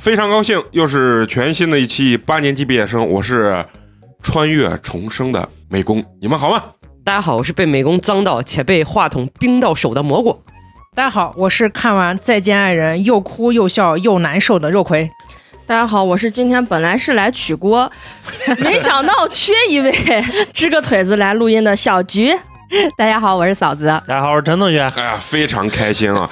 [0.00, 3.62] 非常高兴，又是全新的一期八年级毕业生，我是
[4.22, 6.62] 穿越重生的美工，你们好吗？
[7.04, 10.42] 大家好，我是被美工脏到且被话筒冰到手的蘑菇。
[10.94, 15.10] 大家好，我是看完《再见爱人》又哭又笑又难受的肉葵。
[15.66, 17.92] 大家好，我是今天本来是来取锅，
[18.60, 19.94] 没想到缺一位
[20.54, 22.32] 支个腿子来录音的小菊。
[22.96, 23.84] 大家好，我是嫂子。
[24.08, 24.80] 大家好，我是陈同学。
[24.96, 26.30] 哎呀，非常开心啊！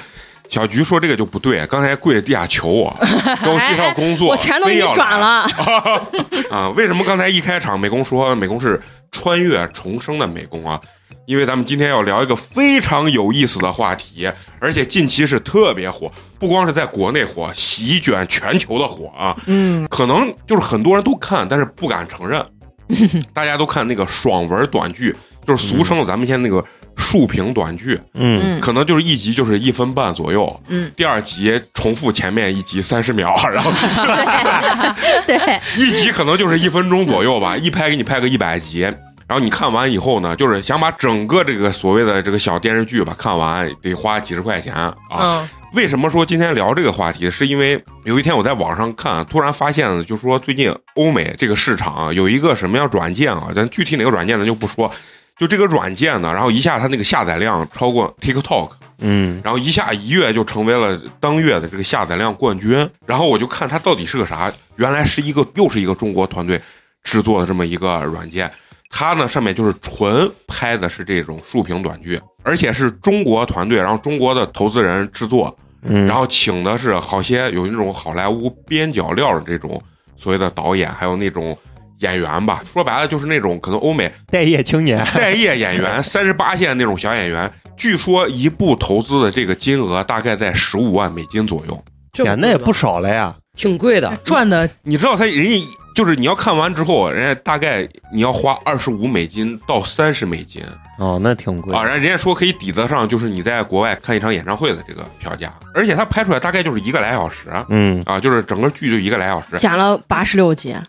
[0.49, 2.97] 小菊说这个就不对，刚才跪在地下求我，
[3.43, 5.45] 给我介绍工作，我钱都给你转了
[6.49, 6.69] 啊！
[6.75, 8.81] 为什么刚才一开场美工说美工是
[9.11, 10.79] 穿越重生的美工啊？
[11.27, 14.27] 因为咱们今天要聊一个非常有意思的话题，
[14.59, 19.35] 而且近期是特别火，不光是在国内火，席卷全球的火啊！
[19.45, 22.43] 嗯，可能就是很多人都看，但是不敢承认。
[23.31, 26.65] 大家都看那个爽文短剧，就是俗称的咱们现在那个
[26.99, 27.99] 竖屏短剧。
[28.13, 30.61] 嗯，可能就是一集就是一分半左右。
[30.67, 33.71] 嗯，第二集重复前面一集三十秒， 然后
[35.25, 38.81] 对，一集可能就是一分钟左右吧，一拍给你拍个一百集。
[39.27, 45.47] 然后你看完以后呢，就是想把整个这个所谓的这个小电视剧吧看完，得花几十块钱啊。
[45.73, 47.29] 为什么说今天聊这个话题？
[47.29, 53.49] 是因为有一天我在网上看，突然发现了，就是说最近欧美这个市场有一个什么样软件啊？
[53.55, 54.91] 咱具体哪个软件咱就不说。
[55.39, 62.87] 就这个软件呢，然后一下它那个下载量超过 TikTok，嗯，然后一下一跃就成为了当月的这个下载量冠军。
[63.05, 66.61] 然后我就看它到底是个啥，原来是一个又是一个中国团队
[67.03, 68.51] 制作的这么一个软件。
[68.89, 79.81] 它呢上面就是纯拍的是这种竖屏短剧，而且是中国团队，然后中国的投资人制作，然后请的是好些有那种好莱坞边角料的这种
[80.17, 81.57] 所谓的导演，还有那种
[81.99, 82.61] 演员吧。
[82.71, 87.51] 说白了就是那种可能欧美 待业青年、待业演员， 三十八线那种小演员。
[87.77, 94.13] 据说一部投资的这个金额大概在十五万美金左右，天，那也不少了呀，挺贵的。
[94.17, 95.63] 赚的，你知道他人家。
[95.95, 100.63] 就是你要看完之后，人家大概你要花二十五美金到三十美金
[100.97, 101.83] 哦，那挺贵啊。
[101.83, 110.81] 人家说可以抵得上，就是你在国外看一场演唱会的这个票价，而且他拍出来大概就是一个来小时，嗯啊，就是整个剧就一个来小时，剪了八十六集，剪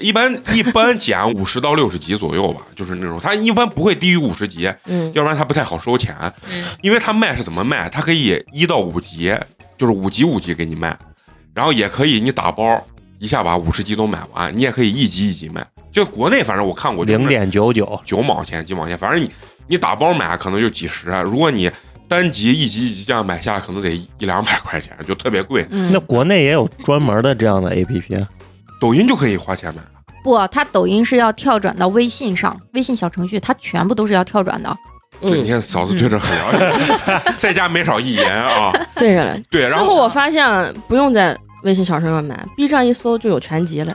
[0.00, 6.14] 一般一般减五十到六十级左右吧，就是那种他一般不会低于五十级，嗯，要不然他不太好收钱，
[6.50, 7.88] 嗯，因为他卖是怎么卖？
[7.88, 9.34] 他可以一到五级，
[9.78, 10.98] 就是五级五级给你卖，
[11.54, 12.84] 然后也可以你打包。
[13.20, 15.66] 一下把五十级都买完，你也可以一级一级卖。
[15.90, 19.30] 就国内，反正我看过，零点九九九毛钱几毛钱，反正你
[19.66, 21.08] 你打包买可能就几十。
[21.22, 21.70] 如果你
[22.06, 25.64] 单集一集一集这样买下来，可能得一两百块钱，就特别贵。
[25.70, 28.14] 那国内也有专门的这样的 A P P，
[28.80, 29.82] 抖音就可以花钱买。
[30.22, 34.76] 不，它抖音是要跳转到微信上，微信小程序它全部都是要跳转的。
[35.20, 38.72] 对，你看嫂子对这很了解， 在家没少一言啊。
[38.96, 39.68] 对着了，对。
[39.68, 41.36] 然后我发现不用在。
[41.64, 43.92] 微信小程序买，B 站一搜就有全集了，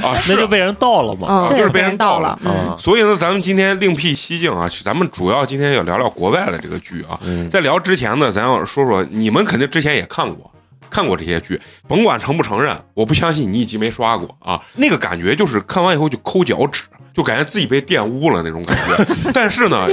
[0.00, 2.38] 啊， 那就被人盗了嘛，就是被人盗了。
[2.78, 7.20] 所以呢，咱们今天另辟蹊径啊，咱们主要今天要聊聊国外的这个剧啊。
[7.50, 10.50] 在聊之前呢，咱要说说，你们肯定之前也看过，
[10.92, 11.58] 看过这些剧，
[11.88, 14.60] 甭管承不承认，我不相信你一集没刷过啊。
[14.74, 16.82] 那个感觉就是看完以后就抠脚趾，
[17.14, 19.06] 就感觉自己被玷污了那种感觉。
[19.32, 19.88] 但是呢。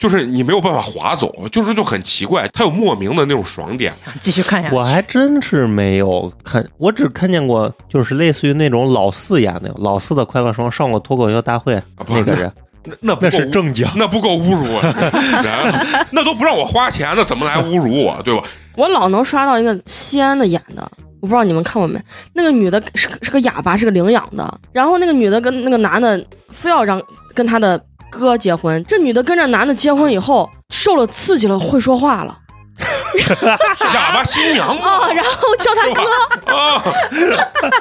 [0.00, 3.92] 就是你没有办法划走，就是就很奇怪，它有莫名的那种爽点。
[4.20, 12.52] 继续看下去，我还真是没有看，我只看见过，就是类似于那种老四演的，老四的快乐生上过脱口秀大会那个人，
[13.00, 18.44] 那那是正经，那不够侮辱 人，那都不让我花钱，那怎么来侮辱我，对吧？
[18.78, 20.90] 我老能刷到一个西安的演的，
[21.20, 22.00] 我不知道你们看过没？
[22.32, 27.02] 那个女的是是个哑巴，是个领养的，然后那个女的跟那个男的非要让
[27.34, 27.78] 跟他的。
[28.10, 32.38] 哥结婚，这女的跟着男的结婚以后，受了刺激了，会说话了，
[33.94, 36.02] 哑巴新娘啊，然后叫他哥。
[36.54, 36.82] 啊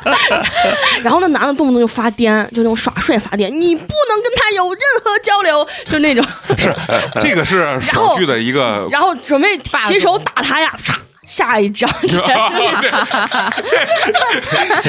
[1.03, 6.25] 然后那男的动不动就发癫，就那种耍帅发癫，你不能跟他有任何交流，就那种。
[6.57, 6.75] 是
[7.19, 10.95] 这个是爽剧的一个，然后准备起手打他呀，唰。
[11.27, 12.17] 下一章 节，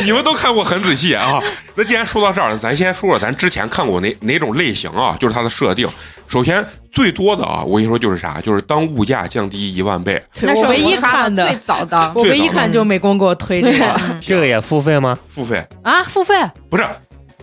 [0.05, 1.41] 你们都看过很仔细啊。
[1.75, 5.17] 那既然说到这儿，咱先说说咱之前看过哪哪种类型啊？
[5.21, 5.89] 就是它的设定。
[6.29, 8.41] 首先最多的啊，我跟你说就是啥？
[8.41, 10.23] 就是当物价降低一万倍。
[10.43, 14.01] 那是唯一看的最早的，我唯一看就美工给我推这个。
[14.21, 15.19] 这个也付费吗？
[15.29, 16.35] 付费啊，付费
[16.71, 16.87] 不是。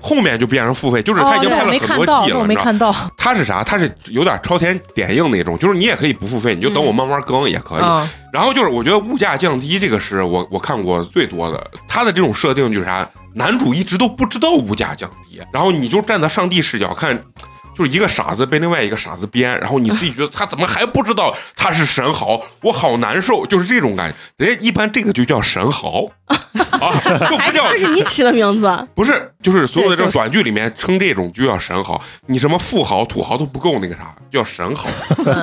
[0.06, 2.96] 后面就变成付费，就是他已经拍了很多季了，我没看到。
[3.18, 3.64] 他是啥？
[3.64, 7.82] 他是有点超前点映那种，就是你也可以不付费，你就等我慢慢更也可以。
[8.32, 11.72] 然后就是我觉得物价降低这个是我我看过最多的。
[11.88, 13.10] 他的这种设定就是啥？
[13.34, 17.20] 男主一直都不知道物价降低，然后你就站在上帝视角看，
[17.76, 22.42] 就是一个傻子被另外一个傻子编，然后你自己觉得他怎么还不知道他是神豪？
[22.62, 24.16] 我好难受，就是这种感觉。
[24.38, 26.06] 人家一般这个就叫神豪。
[26.26, 26.90] 啊，
[27.30, 34.90] 就不叫这是你起的名字，不是，就是所有的这短剧里面称这种就叫神豪，你什么富豪、土豪都不够那个啥，叫神豪，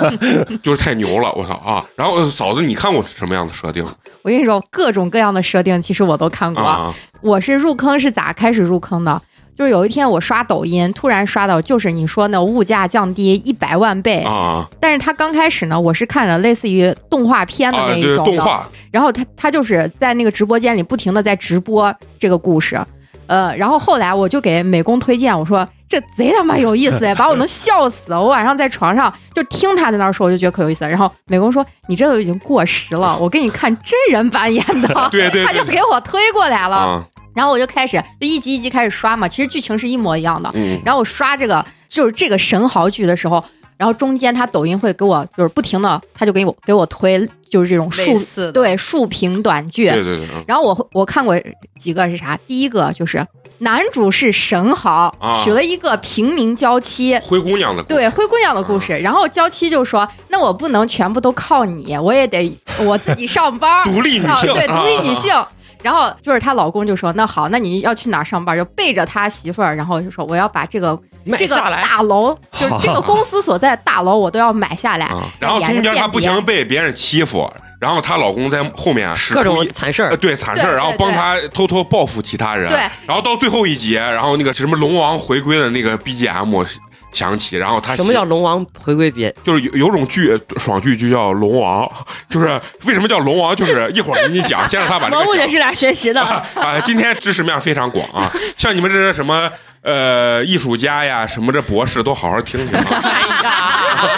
[0.63, 1.85] 就是太牛了，我操啊！
[1.95, 3.85] 然后呃嫂子，你看过什么样的设定
[4.23, 6.63] 我跟你说，各种各样的设定，其实我都看过。
[6.63, 6.93] 啊？
[7.21, 9.23] 我是入坑是咋开始入坑的？
[9.57, 22.81] 就是有一天我刷抖音，突然刷到就是你说那物价降低一百万倍，啊但是他刚开始呢，我是看着类似于动画片的那一种的，动画然后他他就是在那个直播间里不停的在直播这个故事，
[23.27, 28.13] 呃，然后后来我就给美工推荐，我说这贼他妈有意思呀，把我能 笑死。
[28.15, 30.91] 我晚上在床上就听他在那儿说，我就觉得可有意思了。
[30.91, 36.77] 然后美工说你这都已经过时了，我给你看真人 版演的，对对他就给我推过来了。
[36.77, 40.51] 啊，然后我就开始就一集一集开始刷嘛，其实剧情是一模一样的。
[40.55, 43.43] 嗯然后我刷这个就是这个神豪剧的时候，
[43.77, 49.89] 然后中间他抖音会给我就是不停的，他就给我给我推就是这种竖类似对竖屏短剧。
[49.91, 51.39] 对对对，嗯然后我我看过
[51.79, 52.39] 几个是啥？
[52.47, 53.27] 第一个就是
[53.59, 57.17] 男主是神豪，啊娶了一个平民娇妻。
[57.23, 65.47] 灰姑娘的故事对灰姑娘的故事，然后娇妻就说：“那我不能全部都靠你，我也得我自己上班， 独立女性，啊对，独立女啊性。
[65.83, 68.57] 然后就是她老公就说：“那好，那你要去哪儿上班？
[68.57, 70.99] 就背着他媳妇儿，然后就说我要把这个
[71.39, 71.83] 这个买下来。
[71.83, 75.07] 大楼， 就是这个公司所在的大楼，我都要买下来。
[75.07, 86.65] 啊， 然后中间她不停被别人欺负，然后她老公在后面各种惨事儿呃，，对惨事儿，然后帮她偷偷报复其他人，对然后到最后一集，然后那个什么龙王回归的那个 BGM
[87.13, 89.35] 响起，然后他什么叫龙王回归别？
[89.45, 91.91] 就是有有种剧爽剧就叫龙王，
[92.31, 99.51] 就是为什么叫龙王，就是 一会儿给你讲，先让他把这个 讲萌物也是俩学习的，啊，今天知识面非常广啊，像你们这些什么
[99.83, 104.09] 呃艺术家呀，什么这博士都好好听听啊。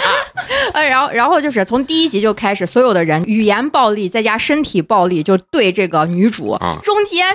[0.73, 6.77] 呃，然后然后就是从第一集就开始，所有的人语言暴力再加身体暴力，就对这个女主，啊。
[6.83, 7.25] 中间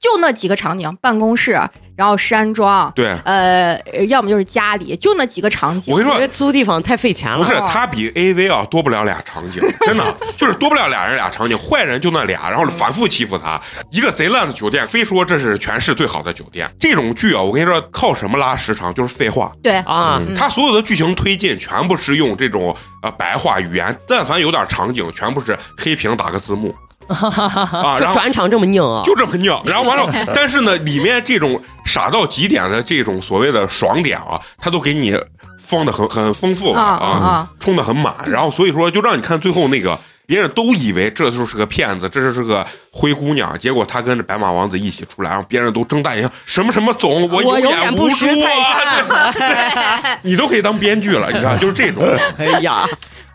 [0.00, 1.58] 就那几个场景，办公室，
[1.96, 5.92] 然后山庄，对，呃，要么就是家里，就那几个场景。
[5.92, 7.38] 我跟你说因为，租地方太费钱了。
[7.38, 13.60] 不是，他比 A V 啊多不了俩场景， 真的就是多不了俩人俩场景，坏人就那俩，然后反复欺负他。
[13.90, 16.70] 一个贼烂的酒店，非说这是全市最好的酒店。
[16.78, 18.92] 这种剧啊，我跟你说，靠什么拉时长？
[18.92, 19.50] 就是废话。
[19.62, 26.74] 对，啊，嗯他所有的剧情推进全部是用这种呃白话语言，但凡有点场景，全部是黑屏打个字幕
[27.08, 29.02] 啊， 这转场这么拧啊？
[29.04, 35.18] 就这么拧，然后完了， 但是呢，里面这种傻到极点的这种所谓的爽点啊，他都给你
[35.58, 39.98] 放的很很丰富了啊啊啊充的很满，然后所以说就让你看最后那个。
[40.28, 50.18] 别人都以为这就是个骗子，这就是个灰姑娘，结果他跟着白马王子一起出来，然后别人都睁大眼睛，什么什么总，我我有永远不识无助啊！
[50.22, 52.02] 你都可以当编剧了，你看，就是这种。
[52.38, 52.84] 哎呀，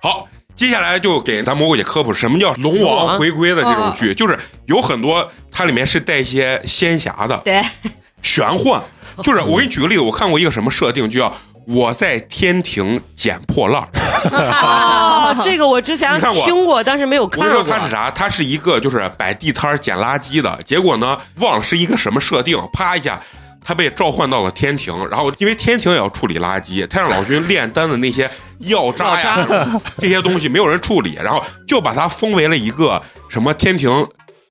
[0.01, 0.27] 好，
[0.61, 4.37] 接下来就给咱蘑菇姐科普什么叫龙王回归的这种剧，就是
[4.67, 7.59] 有很多它里面是带一些仙侠的对，
[8.21, 8.79] 玄幻。
[9.23, 11.35] 就是我给你举个例子，我看过一个什么设定，就叫
[11.65, 13.89] 我在天庭捡破烂儿。
[15.33, 17.79] 哦， 这个我之前看过听过，但是没有看我跟你说过。
[17.79, 18.11] 它是啥？
[18.11, 23.19] 它是一个就是摆地摊儿捡垃圾的，结果呢忘了是一个什么设定，啪一下。
[23.63, 33.89] 他被召唤到了天庭，然后因为天庭也要处理垃圾，太上老君炼丹的那些药渣呀 这些东西没有人处理，然后就把他封为了一个什么天庭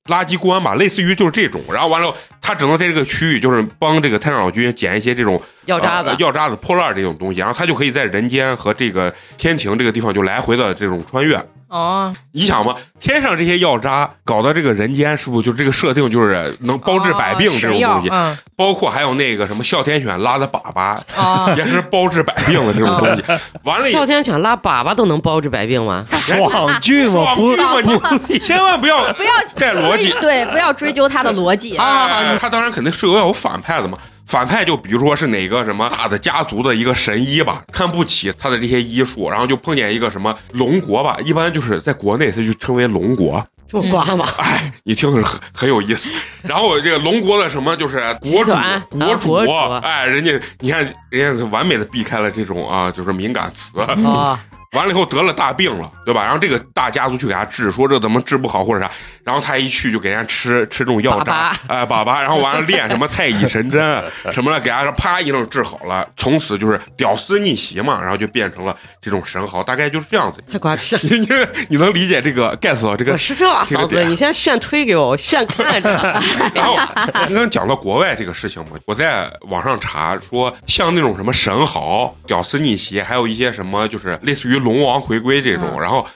[0.07, 1.61] 垃圾官吧，类似于就是这种。
[1.71, 11.45] 然后完了，他只能在这个区域就是帮这个太上老君捡一些这种药渣子呃药渣子、破烂这种东西，然后他就可以在人间和这个天庭这个地方就来回的这种穿越。
[11.70, 18.08] 哦，你想嘛，天上这些药渣搞到这个人间，是不是就这个设定就是能包治百病这种东西？
[18.10, 23.22] 嗯，包括还有那个什么哮天犬拉的粑粑，哦，也是包治百病的这种东西。
[23.62, 26.04] 完了以后哮，天犬拉粑粑都能包治百病吗？
[26.10, 31.76] 爽剧嘛，爽不你千万不要不要带逻辑对，不要追究他的逻辑。
[31.76, 33.96] 啊他当然肯定是有要有反派的嘛。
[34.30, 43.44] 反派就比如说是哪个什么大的家族的一个神医吧，看不起他的这些医术，然后就碰见一个什么龙国吧，一般就是在国内他就称为龙国。
[43.66, 44.25] 这么瓜吗？
[44.38, 46.12] 哎，你听着很很有意思。
[46.44, 48.52] 然后这个龙国的什么就是国主，
[48.90, 49.52] 国主，啊国主
[49.84, 53.80] 哎，人家你看人家完美的避开了这种啊，就是敏感词。
[53.80, 54.38] 啊，
[54.76, 56.22] 完了以后得了大病了，对吧？
[56.22, 58.90] 然后这个大家族去给他治，说这怎么治不好或者啥，
[59.24, 70.42] 然后他一去就给人家吃吃这种药渣粑，哎，粑粑，然后完了练什么太乙神针 什么的，给他啪一弄治好了，从此就是屌丝逆袭嘛，然后就变成了这种神豪，大概就是这样子。
[70.50, 71.00] 太夸张。
[71.02, 71.28] 你你
[71.70, 75.90] 你能理解这个 get 到这个我是这吧，嫂子，你先炫推给我，我炫看着。
[76.54, 86.07] 然后刚刚讲到国外这个事情嘛，我在网上查说，像那种什么神豪、屌丝逆袭，还有一些什么就是类似于龙王回归这种，然后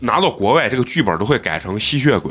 [0.00, 2.30] 拿到国外这个剧本都会改成吸血鬼。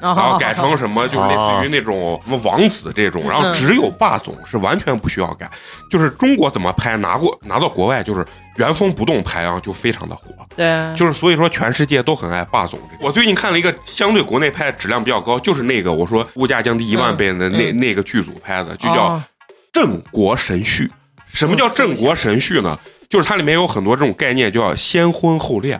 [0.00, 5.48] 然然后改成什么，就是类似于那种什么王子这种，然后只有霸总是完全不需要改，
[5.88, 8.26] 就是中国怎么拍拿过拿到国外就是
[8.56, 10.24] 原封不动拍啊，就非常的火，
[10.56, 13.06] 对，就是所以说全世界都很爱霸总这个。
[13.06, 19.22] 我最近看了一个相对国内拍的质量比较高，就是那个我说物价降低一万倍的那、嗯那个剧组拍的，就叫哦
[19.72, 20.86] 《镇国神序》。
[21.32, 22.76] 什么叫镇国神序呢？
[23.12, 25.78] 就是它里面有很多这种概念，叫先婚后恋，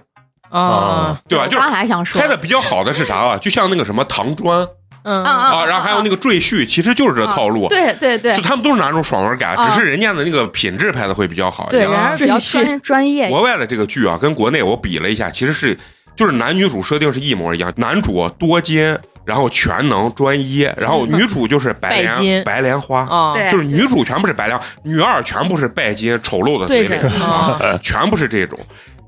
[0.51, 1.47] 啊，对吧？
[1.47, 3.39] 就是刚还想说拍，的比较好的是啥啊？
[3.39, 4.69] 就像那个什么唐砖
[5.05, 7.69] 嗯啊啊，然后还有那个赘婿，其实就是这套路。
[7.69, 11.91] 对对对就他们都是拿这种爽文感，啊只是人家的那个品质拍的会比较好一对，点。
[11.91, 15.75] 人家比较专专业，国外的这个剧啊，跟国内我比了一下，其实是
[16.15, 23.01] 就是男女主设定是一模一样，男主多金，然后全能专一，然后女主就是白莲白莲花。
[23.03, 28.59] 啊，就是女主全部是白莲，女二全部是拜金，丑陋的嘴脸啊，全部是这种。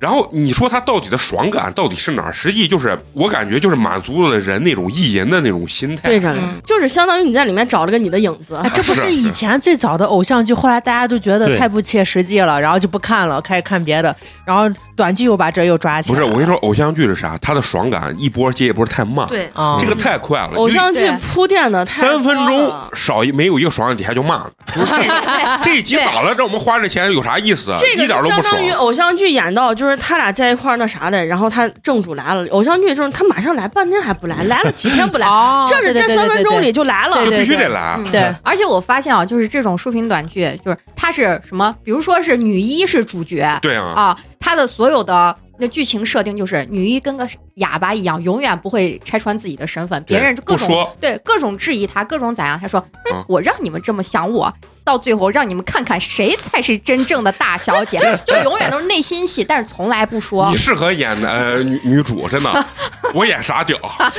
[0.04, 2.30] 然后你说它到底的爽感到底是哪儿？
[2.30, 6.02] 实际就是我感觉就是满足了人那种意淫的那种心态。
[6.02, 16.14] 对着嗯就是相当于你在里面找了个你的影子哎，这不是是以前最早的偶像剧，后来大家都觉得太不切实际了，然后就不看了，开始看别的，然后短剧又把这又抓起来。
[16.14, 17.38] 不是我跟你说，偶像剧是啥？
[17.40, 20.50] 它的爽感一波接一波太慢，对，啊，这个太快了。
[20.56, 24.50] 偶像剧铺垫的太三分钟少一没有一个爽的，底下就骂了。
[24.74, 26.34] 这这一集咋了？
[26.34, 27.70] 让我们花这钱有啥意思？
[27.70, 28.70] 啊这个一点都不相当于。
[28.72, 37.94] 偶像剧演到，就是他俩在一块儿那啥的，然后他正主来了，偶像剧就是他马上来，半天还不来，来了几天不来，哦，这是这三分钟里就来了对，就对必须得来。
[37.98, 41.74] 嗯对而且我发现啊，就是这种竖屏短剧，就是它是什么？
[41.82, 52.84] 比如说是女一是主角对啊，啊，它的所有的那剧情设定就是女一跟个哑巴一样，永远不会拆穿自己的身份，别人就各种对各种质疑她，各种咋样，她说，
[53.28, 54.52] 我让你们这么想我。
[54.84, 60.58] 到最后，让你们看看谁才是真正的大小姐， 就永远都是内心戏，但是从来不说你。
[60.58, 62.66] 适合演的呃女女主，真的，
[63.14, 64.12] 我演傻屌啊？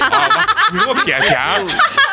[0.74, 1.40] 你给我撇钱，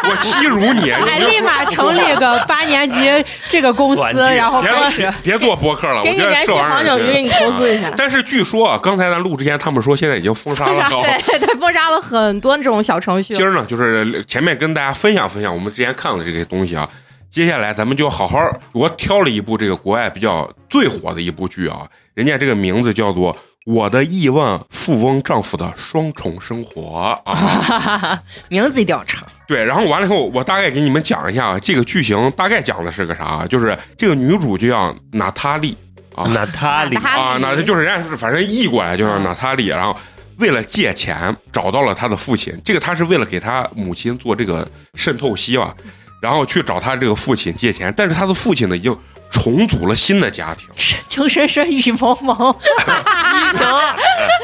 [0.05, 0.93] 我欺辱你，
[1.31, 7.91] 立马成立个八年级这个公司，然后别开始别做播客了，我给你觉得联系黄这玩意儿景瑜，给你投资一下。
[7.97, 10.91] 但是据说啊，刚才咱录之前，他们说现在已经封杀了。
[10.91, 13.47] 对对，封杀了很多这种小程序今。
[13.47, 16.87] 儿呢，就是前面跟大家分享分享我们之前看的这些东西啊。
[17.33, 18.39] 接下来咱们就好好，
[18.73, 23.35] 我挑了一部这个国外比较最火的一部剧啊，人家这个名字叫做
[23.65, 28.23] 《我的亿万富翁丈夫的双重生活》啊。
[28.51, 29.27] 名字一定要长。
[29.49, 33.47] 对，然后完了以后，我大概给你们讲一下啊，这个剧情大概讲的是个啥啊？
[33.47, 35.75] 就是这个女主就叫娜塔莉
[36.15, 39.97] 啊，娜塔莉娜塔啊，那就是人家是反正译过来就叫娜塔莉，然后
[40.37, 45.75] 为了借钱找到了他的父亲，这个他是为了给他母亲做这个渗透析吧，
[46.23, 48.97] 然后去找他这个父亲借钱，但是他的父亲呢已经
[49.31, 50.69] 重组了新的家庭，
[51.09, 52.37] 情深深雨蒙蒙，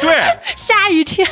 [0.02, 0.20] 对
[0.56, 1.26] 下雨天。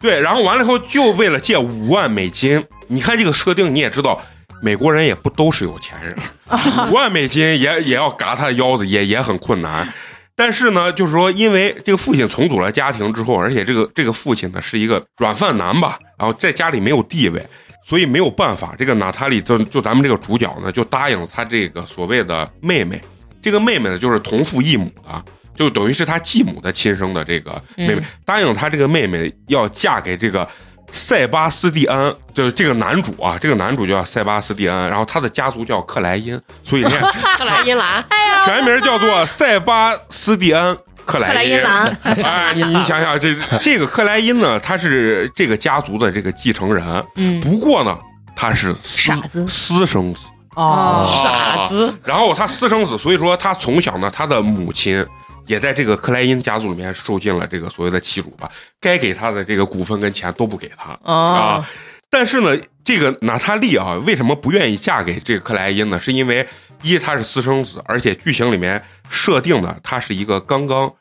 [0.00, 4.20] 对，然后完了以后就为了借五万美金，你看这个设定你也知道。
[4.60, 6.16] 美国人也不都是有钱人，
[6.90, 9.88] 五万美金也也要嘎他的腰子，也也很困难。
[10.34, 17.46] 但是呢，就是说，因为这个父亲重组了家庭之后，而且这个这个父亲呢是一个软饭男吧，然后在家里没有地位，
[17.88, 18.74] 所以没有办法。
[18.78, 23.00] 这个娜塔莉就就咱们这个主角呢，就答应了他这个所谓的妹妹，
[23.40, 25.24] 这个妹妹呢就是同父异母的，
[25.56, 30.46] 就等于是他继母的亲生的这个妹妹，答应他这个妹妹要嫁给这个。
[30.90, 36.98] 塞巴斯蒂安，就是这个男主啊，这个男主叫塞巴斯蒂安，然后他的家族叫克莱因，所以人家
[37.36, 38.02] 克莱因兰，
[38.42, 40.74] 全名叫做塞巴斯蒂安·
[41.08, 41.60] 克莱因。
[41.62, 46.84] 兰哎， 你你想想，这 这个克莱因呢，他是这个家族的这个继承人，
[47.16, 47.98] 嗯，不过呢，
[48.36, 49.46] 他是傻子。
[49.48, 50.20] 私生子，
[50.54, 55.04] 哦，傻子，然后他私生子，所以说他从小呢，他的母亲。
[55.46, 60.92] 也在这个克莱因家族里面受尽了这个所谓的欺辱吧，该给他的这个股份跟钱都不给他。
[61.04, 61.14] 哦。
[61.14, 61.68] 啊。
[62.10, 65.98] 但是呢，这个娜塔莉啊，为什么不愿意嫁给这个克莱因呢？
[65.98, 66.46] 是因为
[66.82, 70.92] 一他是私生子，而且剧情里面设定的他是一个刚刚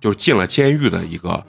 [0.00, 1.44] 就是进了监狱的一个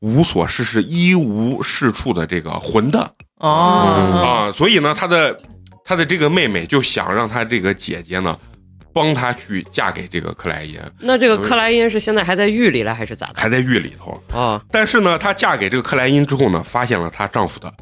[0.00, 5.40] 无所事事、一无是处的这个混蛋啊，啊，所以呢，他的
[5.84, 8.38] 他的这个妹妹就想让他这个姐姐呢。
[8.94, 13.32] 帮他去嫁给这个克莱因，那这个克莱因是现在还在狱里了，还是咋的？
[13.36, 14.22] 还在狱里头。
[14.30, 17.72] 啊，但是呢，她嫁给这个克莱因之后呢，发现了她丈夫的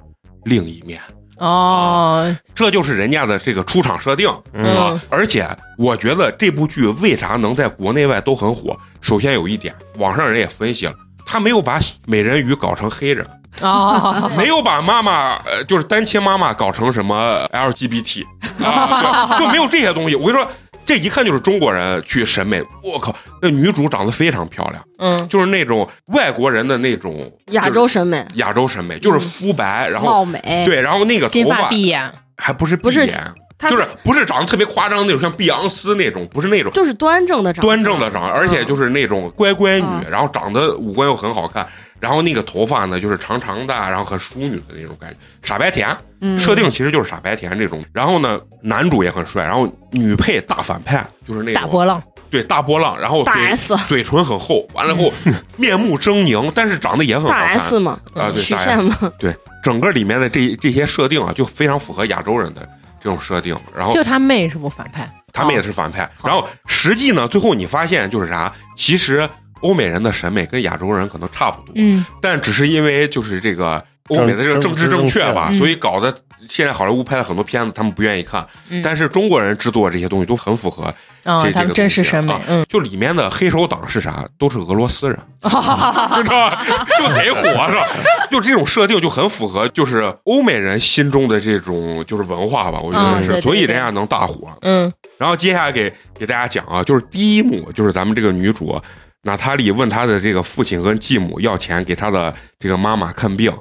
[0.45, 1.03] 另一面，
[1.41, 5.01] 哦，这就是人家的这个出场设定啊嗯。
[5.09, 8.77] 而且我觉得这部剧为啥能在国内外都很火？
[9.01, 10.95] 首先有一点，网上人也分析了，
[11.25, 13.27] 他没有把美人鱼搞成黑人，
[13.63, 18.25] 哦，没有把妈妈呃就是单亲妈妈搞成什么 LGBT
[18.63, 20.15] 啊，对就没有这些东西。
[20.15, 20.47] 我跟你说。
[20.91, 22.61] 这一看就是中国人去审美。
[22.83, 33.35] 我靠，那女主长得非常漂亮，嗯，就是那种外国人的那种亚洲审美，亚洲审美，就是肤白，然后貌美，对，然后那个头发闭眼，还不是不是碧眼，
[33.71, 36.73] 就是不是长得特别夸张那种，像碧昂斯那种，不是那种。
[36.73, 40.11] 就是端正的长，端正的长，而且就是那种乖乖女，嗯。
[40.11, 41.65] 然后长得五官又很好看，
[42.01, 45.97] 然后那个头发呢就是长长的，然后很淑女的那种感觉，傻白甜。
[46.23, 47.83] 嗯设定其实就是傻白甜这种。
[47.95, 55.11] 然后呢，男主也很帅，然后女配大反派就是那种大波浪，对大波浪，然后大嘴 S 嘴唇很厚，完了后
[55.57, 62.69] 面目狰狞，但是长得也很好大看 S 嘛，啊，对大曲线 S，嘛，对整个里面的这这些设定啊，就非常符合亚洲人的
[63.03, 63.59] 这种设定。
[63.75, 66.07] 然后就他妹是不反派，他妹也是反派。
[66.23, 68.53] 然后实际呢，最后你发现就是啥？
[68.77, 69.27] 其实
[69.61, 76.13] 欧美人的审美跟亚洲人可能差不多，嗯，但只是因为就是这个欧美的这个政治正确吧，所以搞得
[76.49, 78.47] 现在好莱坞拍了很多片子，他们不愿意看。
[78.69, 80.85] 嗯但是中国人制作这些东西都很符合
[81.25, 82.35] 啊这，他们真实审美
[82.69, 84.27] 就里面的黑手党是啥？
[84.39, 86.65] 都是俄罗斯人， 知道吧？
[86.99, 87.87] 就贼火是吧？
[88.31, 94.49] 就这种设定就很符合，就是欧美人心中的这种就是文化吧，我觉得是，所以人家能大火。
[94.63, 98.81] 嗯然后接下来给给大家讲啊，就是第一幕，就是咱们这个女主
[99.23, 103.53] 娜塔莉问她的这个父亲跟继母要钱给她的这个妈妈看病，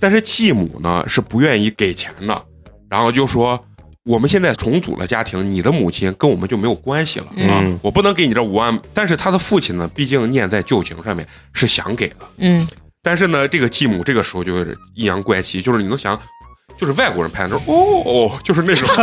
[0.00, 2.42] 但是继母呢是不愿意给钱的，
[2.88, 3.62] 然后就说
[4.04, 8.78] 我们现在重组了家庭，你的母亲跟我们就没有关系了啊，嗯我不能给你这五万。
[8.92, 12.66] 但是他的父亲呢，毕竟念在旧情上面是想给的，嗯
[13.02, 16.18] 但是呢，这个继母这个时候就是阴阳怪气，就是你能想，
[16.78, 18.88] 就是外国人拍的时候，哦，就是那种，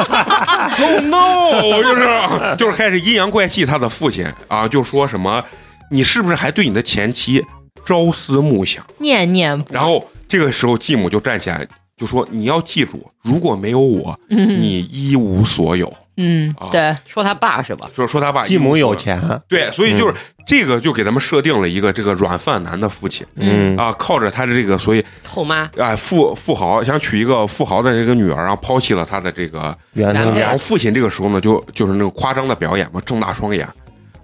[0.79, 5.43] Oh no，就是就是开始阴阳怪气他的父亲啊，就说什么，
[5.91, 7.45] 你是不是还对你的前妻
[7.85, 8.83] 朝思暮想？
[8.99, 11.67] 念念不然后这个时候继母就站起来
[11.97, 15.87] 就说，你要记住，如果没有我，你一无所有。
[15.87, 17.89] 啊，嗯对，说他爸是吧？
[17.93, 18.95] 就是说他爸继母有。
[18.95, 20.13] 钱，对，所以就是
[20.45, 23.25] 这个就给咱们设定了一个这个软饭男的父亲。
[23.35, 23.75] 嗯。
[23.75, 25.69] 啊，靠着他的这个所以后妈。
[25.77, 33.67] 啊，富富豪想娶一个富豪的这个女儿，然后抛弃了他的这个，然后父亲这个时候呢，就就是那个夸张的表演嘛，睁大双眼。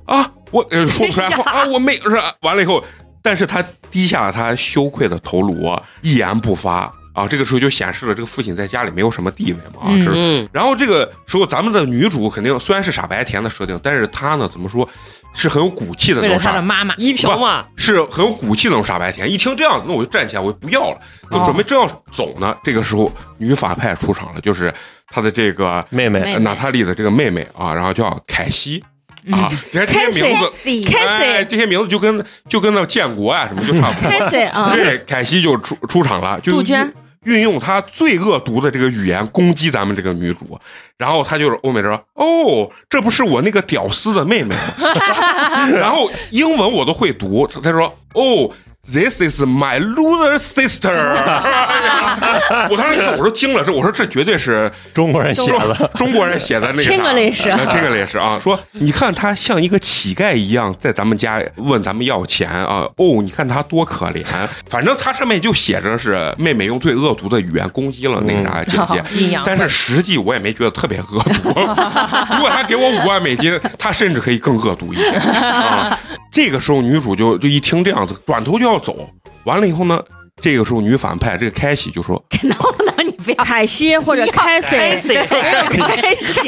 [0.05, 2.83] 啊，我呃说不出来 话啊，我没是吧完了以后，
[3.21, 10.11] 但是他低下了他羞愧的头颅，一言不发啊，这个时候就显示了这个父亲在家里没有什么地位嘛，啊嗯是。
[10.13, 14.87] 嗯，然后这个时候，咱们的女主肯定虽然是傻白甜的设定，但是她呢，怎么说，
[15.33, 19.29] 是很有骨气的那种傻他的妈妈，一平嘛，是很有骨气的那种傻白甜。
[19.31, 20.99] 一听这样，那我就站起来，我就不要了，
[21.31, 22.55] 就准备正要走呢。
[22.63, 24.71] 这个时候，女反派出场了，就是
[25.07, 28.83] 她的这个妹妹妹妹娜塔莉的这个妹妹啊，然后叫凯西
[29.33, 29.51] 啊。
[29.71, 34.09] 你看这些名字，Casey 哎，这些名字就跟就跟那建国啊什么就差不多。
[34.09, 40.59] 凯西啊，对，凯西就出出场了，就杜鹃运用她最恶毒的这个语言攻击咱们这个女主，
[40.97, 44.61] 然后她就是欧美人说：“哦，这不是我那个屌丝的妹妹吗？”
[45.73, 48.51] 然后英文我都会读，她说：“哦。”
[48.89, 50.95] This is my loser sister。
[52.69, 58.39] 我当时一看，我说惊了，这我说这绝对是中国人写的，中国人写的那个啥 Chinglish 啊这个也是啊。
[58.41, 62.87] 说你看他像一个乞丐一样在咱们家问咱们要钱啊。
[62.95, 64.23] 哦，你看他多可怜。
[64.69, 69.37] 反正他上面就写着是妹妹用最恶毒的语言攻击了那个啥姐姐。
[69.43, 71.49] 但是实际我也没觉得特别恶毒。
[72.35, 75.99] 如果他给我五万美金，他甚至可以更恶毒一点啊。
[76.31, 79.09] 这个时候女主就就一听这样子，转头就要走。
[79.45, 80.03] 完了以后呢，
[80.39, 85.15] 这个时候女反派这个凯西就说能不能你不要凯西或者凯西，凯西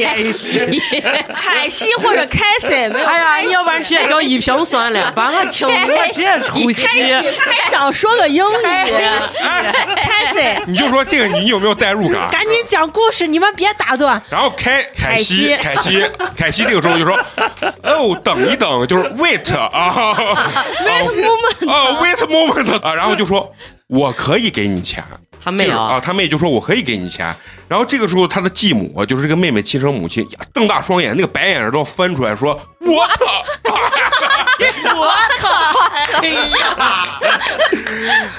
[0.04, 0.82] 凯西，
[1.34, 6.86] 凯西或者凯西，没有哎呀，你要不然直接叫一平算了，把我听我直接出戏。
[6.86, 8.64] 还想说个英语，
[9.96, 12.30] 凯西，你就说这个你有没有代入感？
[12.30, 14.22] 赶紧讲故事，你们别打断。
[14.30, 16.06] 然后凯凯西，凯西，
[16.38, 17.18] 凯西这个时候就说
[17.84, 20.14] ：“哦，等一等，就是 wait 啊，
[20.86, 23.52] wait moment 啊，wait moment 啊。”然后就说
[23.90, 25.04] ：“我可以给你钱。”
[25.42, 27.34] 他妹啊啊，他妹就说：“我可以给你钱。”
[27.70, 33.26] 然后这个时候，他的继母就是这个妹妹亲生母亲，瞪大双眼，那个白眼儿都要翻出来，说：“我操！”
[36.22, 36.46] 哎呀，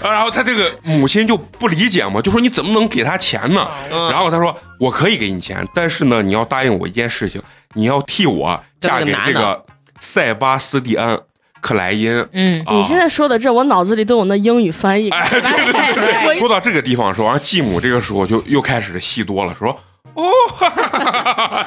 [0.02, 3.66] 啊然后他这个母亲就不理解嘛，就说你怎么能给他钱呢？
[3.90, 9.64] 然后他说我可以给你钱，但是呢，你要答应我一件事情，你要替我嫁给这个
[10.00, 11.16] 塞巴斯蒂安·
[11.60, 12.12] 克莱因。
[12.32, 15.10] 嗯，啊你现在说的这，我脑子里都有那英语翻译。
[15.10, 19.68] 哎，对对对对对，说到这个地方的时候，然后继母这个时候就又开始戏多了，说
[20.14, 21.64] 哦，哈哈哈哈哈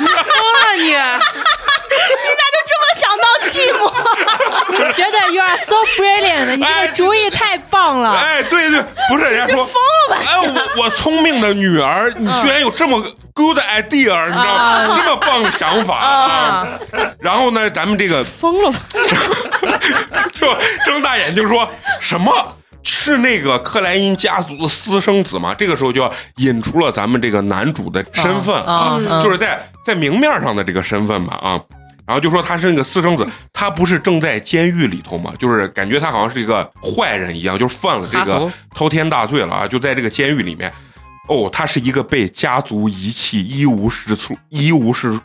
[0.00, 0.90] 疯了你！
[0.90, 2.39] 这 么
[2.96, 8.12] 想到寂寞， 觉得 you are so brilliant，你这个主意太棒了。
[8.12, 9.74] 哎，对对，不是人家说疯
[10.10, 10.22] 了吧？
[10.26, 10.38] 哎，
[10.76, 13.00] 我我聪明的女儿，你居然有这么
[13.34, 14.98] good idea，你知道吗？
[14.98, 16.68] 这么棒的想法啊！
[17.20, 18.78] 然后呢，咱们这个疯了吧？
[20.32, 20.46] 就
[20.84, 21.68] 睁大眼睛说
[22.00, 22.32] 什么？
[22.82, 25.54] 是那个克莱因家族的私生子吗？
[25.54, 31.60] 这个时候就要引出了咱们这个男主的身份啊，就是在在明面上的这个身份吧啊。
[32.06, 35.32] 然后就说他是那个私生子，他不是正在监狱里头吗？
[35.38, 39.66] 就是感觉他好像是一个坏人一样，就是犯了这个滔天大罪了啊！
[39.68, 40.72] 就在这个监狱里面，
[41.28, 45.20] 哦，他是一个被家族遗弃、一无是处、一无是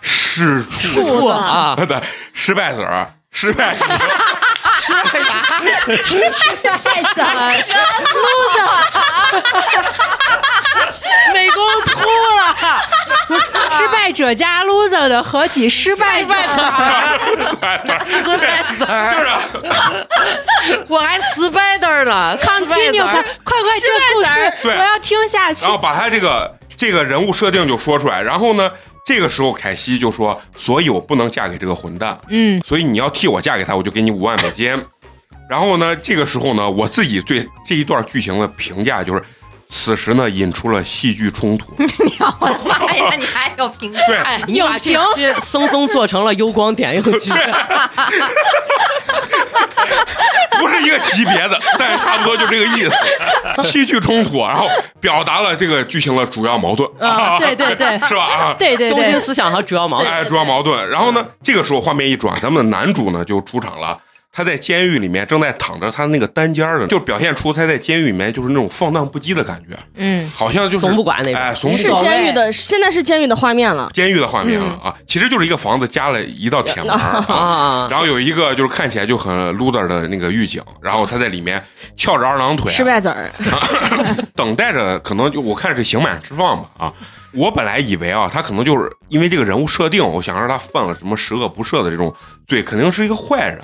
[0.00, 3.84] 是处啊 的失败子儿，失败子。
[4.84, 5.30] 失败啥？
[6.04, 6.14] 失
[6.82, 7.52] 败怎么
[11.32, 12.56] 美工秃了，
[13.70, 17.18] 失败者加 loser 的合体，失败败子儿，
[17.84, 18.14] 就是，
[20.88, 25.64] 我还失败的呢，康基纽快快快，这故事我要听下去。
[25.64, 25.72] 然。
[25.72, 28.70] 后把他这个这个人物设定就说出来，然后呢，
[29.04, 34.84] 这个时候凯西就说：“所以我不能嫁给这个混蛋，嗯，所以你要替我嫁给他，我就给你五万美金。”
[35.48, 39.22] 然后呢，这个时候呢，我自己对这一段剧情的评价就是，
[39.74, 41.72] 此时呢引出了戏剧冲突。
[42.38, 43.14] 我的妈呀！
[43.18, 44.00] 你还有评价？
[44.06, 47.32] 对，哎，你把这期生生做成了幽光点映剧，
[50.60, 52.92] 不是一个级别的，但是差不多就这个意思。
[53.64, 54.68] 戏剧冲突，然后
[55.00, 56.88] 表达了这个剧情的主要矛盾。
[57.00, 58.24] 啊对对对是吧？
[58.24, 60.12] 啊，对对中心对，思想和主要矛盾。
[60.12, 60.86] 哎，主要矛盾。
[60.90, 63.98] 然后呢，这个时候画面一转，咱们的男主呢就出场了。
[64.34, 73.90] 他在监狱里面正在躺着他那个单间儿的，就表现出他在监狱里面就是那种放荡不羁的感觉，嗯，好像就是怂不管那种哎，怂不是监狱的，现在是监狱的画面了。
[73.92, 76.96] 监狱的画面了啊，其实就是一个房子加了一道铁门儿
[77.28, 81.62] 啊，啊，然后有一个就是看起来就很 loser 的那个狱警，然后他在里面
[81.94, 83.30] 翘着二郎腿，失败子儿，
[84.34, 86.92] 等待着，可能就我看是刑满释放吧啊。
[87.32, 92.14] 我本来以为啊，他可能就是因为这个人物设定，我想让他犯了什么十恶不赦的这种
[92.46, 93.60] 罪，肯定是一个坏人，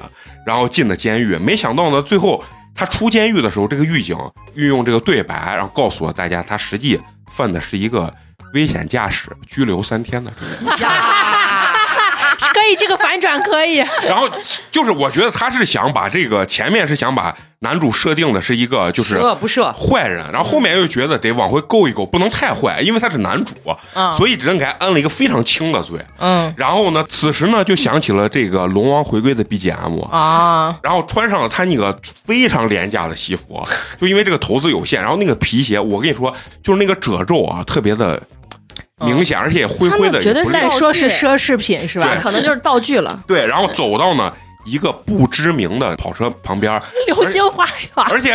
[0.47, 1.37] 然后进了监狱。
[1.37, 2.43] 没想到呢，最后
[2.75, 4.17] 他出监狱的时候，这个狱警
[4.55, 7.01] 运用这个对白，然后告诉了大家，他实际
[7.31, 8.13] 犯的是一个
[8.55, 10.49] 危险驾驶，拘留三天的罪。
[12.55, 13.77] 可以，这个反转可以。
[14.07, 14.29] 然后
[14.70, 23.55] 就是我觉得他是想把这个前面是想把男主设定的是一个就是不赦坏人，然后后面又觉得得往回勾一勾，不能太坏，因为他是男主，
[23.94, 25.98] 嗯所以只能给他安了一个非常轻的罪。
[26.18, 33.66] 嗯然后呢，此时呢就想起了这个龙王回归的 BGM，啊，然后穿上了他那个非常廉价的西服，
[34.01, 38.22] 就因为这个投资有限，然后那个皮鞋，我跟你说，就是那个褶皱啊，特别的
[39.01, 42.17] 明显，而且灰灰的，绝对是也不是再说是奢侈品是吧？
[42.23, 43.23] 可能就是道具了。
[43.27, 44.33] 对，然后走到呢
[44.65, 48.35] 一个不知名的跑车旁边， 流星花园，而且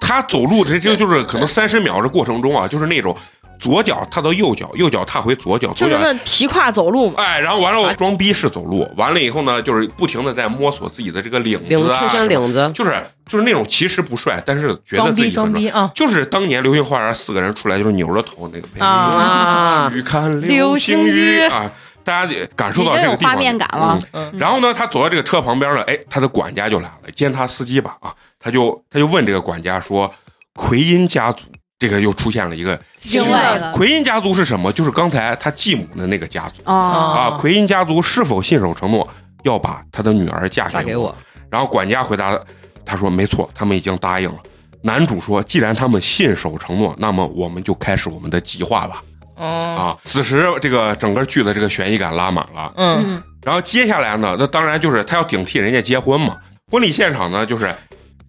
[0.00, 3.16] 他走路这这就是可能三十秒的过程中啊，就是那种
[3.58, 15.42] 左脚踏到右脚，右脚踏回左脚，左脚就是那提胯走路嘛，哎，然后完了我装逼式走路，完了以后呢，就是不停的在摸索自己的这个领子啊，领出身领子，就是就是那种其实不帅，但是觉得装逼自己很帅。
[15.44, 15.90] 装逼啊！
[15.94, 21.40] 就是当年《流星花园》四个人出来就是扭着头那个配音啊去看流星星雨。
[21.48, 21.70] 啊，
[22.04, 24.32] 大家得感受到这个地方画面感了嗯。
[24.38, 30.12] 然后呢，他走到这个车旁边了，哎，他的管家就来了，兼他司机吧啊，他就他就问这个管家说，
[30.54, 31.46] 奎因家族
[31.78, 32.80] 这个又出现了一个
[33.12, 34.72] 另外的奎因家族是什么？
[34.72, 37.38] 就是刚才他继母的那个家族哦，啊。
[37.38, 39.06] 奎因家族是否信守承诺
[39.42, 41.14] 要把他的女儿嫁给嫁给我？
[41.50, 42.38] 然后管家回答
[42.84, 44.38] 他说：“没错，他们已经答应了。”
[44.82, 49.02] 男主说：“既然他们信守承诺，那么我们就开始我们的计划吧。”
[49.36, 49.44] 哦
[49.78, 52.72] 啊，此时这个整个剧的这个悬疑感拉满了。
[52.76, 56.36] 嗯嗯，然后接下来呢，那当然就是他要顶替人家结婚嘛。
[56.70, 57.74] 婚礼现场呢，就是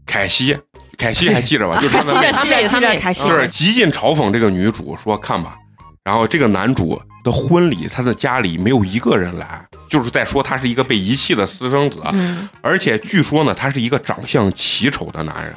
[0.05, 0.57] 凯西，
[0.97, 1.79] 凯西还记着吧？
[1.79, 3.25] 就是他的记着记着记着，开心。
[3.25, 5.55] 就是极尽嘲讽这个女主说：“看吧。”
[6.03, 15.53] 然后这个男主的婚礼，他的家里没有一个人来，就是在说他是一个被遗弃的私生子，嗯而且据说呢，他是一个长相奇丑的男人。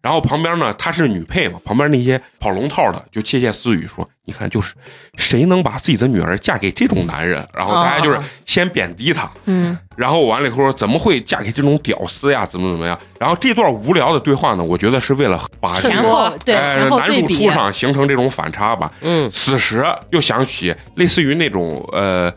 [0.00, 4.74] 然后旁边呢，她是女配嘛，旁边那些跑龙套的就窃窃私语说：“你看，就是
[5.16, 12.46] 谁能把自己的女儿嫁给这种男人？”然后大家就是先贬低她，嗯，然后完了以后说怎么会嫁给这种屌丝呀？
[12.46, 12.98] 怎么怎么样？
[13.18, 18.92] 然后这段无聊的对话呢，我觉得是为了把这前个后对哎前后男主出场形成这种反差吧。
[19.00, 22.30] 嗯，此时又想起类似于那种呃《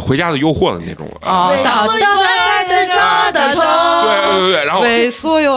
[0.00, 4.82] 回家的诱惑》的那种哦呃到到是抓得对对对对，然后。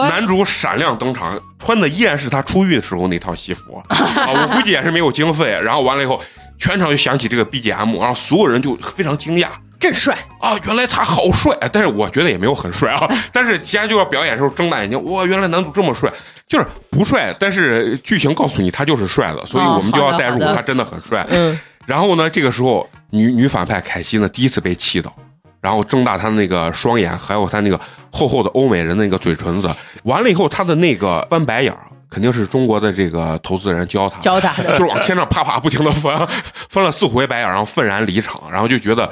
[0.08, 5.50] 男主闪亮登场，穿的依然是他出狱的时候那套西服啊，我估计也是没有经费。
[5.62, 6.20] 然后完了以后，
[6.58, 13.08] 全场就响起这个 BGM，然后所有人就非常惊讶，真帅，啊，原来他好帅，但是我觉得也没有很帅啊。
[13.32, 16.10] 但是既然就要表演的时候睁大眼睛，哇，原来男主这么帅，
[16.48, 21.26] 就是不帅，但是剧情告诉你他就是帅的，所以我们就要代入他真的很帅。
[21.30, 25.14] 嗯，然后呢，这个时候女女反派凯西呢第一次被气到，
[25.60, 29.70] 然后睁大她的那个双眼，还有她那个厚厚的欧美人的那个嘴唇子，
[30.04, 34.70] 完了以后她的那个翻白眼儿，肯定是中国的这个投资人教她，教他的。
[34.76, 36.26] 就是往天上啪啪不停的翻，
[36.68, 39.08] 翻了四五回白眼，然后愤然离场，然后就觉得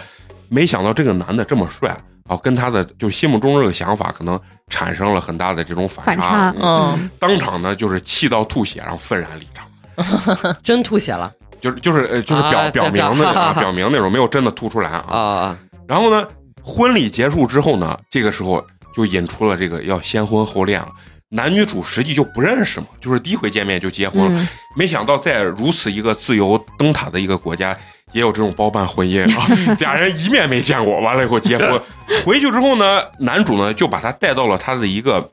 [0.48, 11.30] 没想到这个男的这么帅啊，跟他的就心目中这个想法可能产生了很大的这种反反差嗯，当场呢就是气到吐血，然后愤然离场， 真吐血了
[11.64, 14.98] 就是就是呃就是表、啊表明的啊 表明那种没有真的吐出来啊。
[15.08, 15.58] 啊！
[15.88, 16.28] 然后呢，
[16.62, 18.62] 婚礼结束之后呢，这个时候
[18.94, 20.88] 就引出了这个要先婚后恋了。
[21.30, 24.40] 男女主实际就不认识嘛，就是第一回见面就结婚了。
[24.40, 24.46] 嗯
[24.76, 27.76] 没想到在如此一个自由灯塔的一个国家，
[28.10, 29.46] 也有这种包办婚姻啊！
[29.78, 31.80] 俩人一面没见过，完了以后结婚。
[32.26, 35.30] 回去之后呢，男主呢就把他带到了他的一个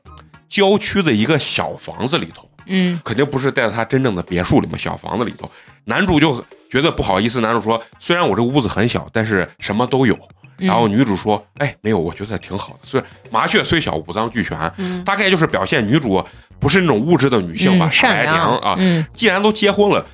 [0.48, 2.48] 郊区的一个小房子里头。
[2.66, 5.50] 嗯，肯定不是带到他真正的别墅里面小房子里头。
[5.84, 10.14] 男主就觉得不好意思，男主说：“虽然我这个屋子很小，但是什么都有。”
[10.58, 12.80] 嗯然后女主说：“哎，没有，我觉得挺好的。
[12.84, 14.72] 虽然麻雀虽小，五脏俱全，
[15.04, 16.24] 大概就是表现女主
[16.60, 18.76] 不是那种物质的女性吧，嗯傻白善良啊。
[18.78, 20.06] 嗯既然都结婚了，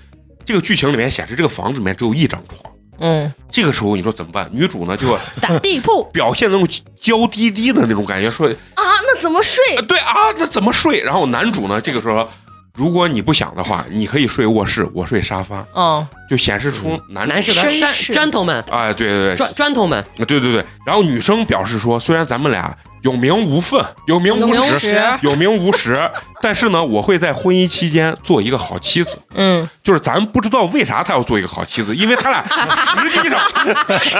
[0.46, 2.72] 这个剧情里面显示这个房子里面只有一张床。
[2.98, 4.48] 嗯，这个时候你说怎么办？
[4.52, 6.66] 女主呢就 打地铺， 表现那种
[7.00, 9.62] 娇滴滴的那种感觉，说啊，那怎么睡？
[9.76, 11.00] 呃对啊，那怎么睡？
[11.02, 12.28] 然后男主呢，这个时候，
[12.74, 19.36] 如果你不想的话，你可以睡卧室，我睡沙发，嗯，就显示出男主男士的山绅士 gentleman 哎，对对对。
[19.36, 20.64] 砖砖头们，对对对。
[20.86, 26.10] 然后女生表示说，虽然咱们俩有名无份，有名无无实实，有名无实，
[26.42, 29.18] 但是呢，我会在婚姻期间做一个好妻子。
[29.34, 32.44] 嗯，就是咱不知道为啥他要做一个好妻子，因为他俩
[33.10, 33.40] 实际上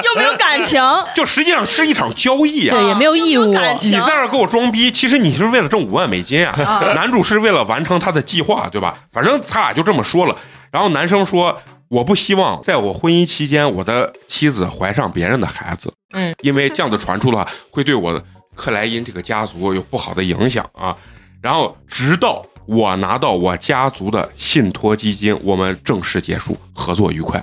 [0.05, 0.83] 又没有感情，
[1.15, 2.77] 就实际上是一场交易啊。
[2.77, 6.55] 对，也没有义务，感情你在这儿给我装逼，其实你是为了挣五万美金啊！
[6.95, 8.95] 男主是为了完成他的计划，对吧？
[9.13, 10.37] 反正他俩就这么说了。
[10.71, 18.23] 然后男生说：“我不希望在我婚姻期间，我的妻子怀上别人的孩子，嗯，因为这样子传出的话，会对我
[18.59, 20.95] 克莱因这个家族有不好的影响啊。”
[21.41, 27.43] 然后直到我拿到我家族的信托基金，我们正式结束，合作愉快。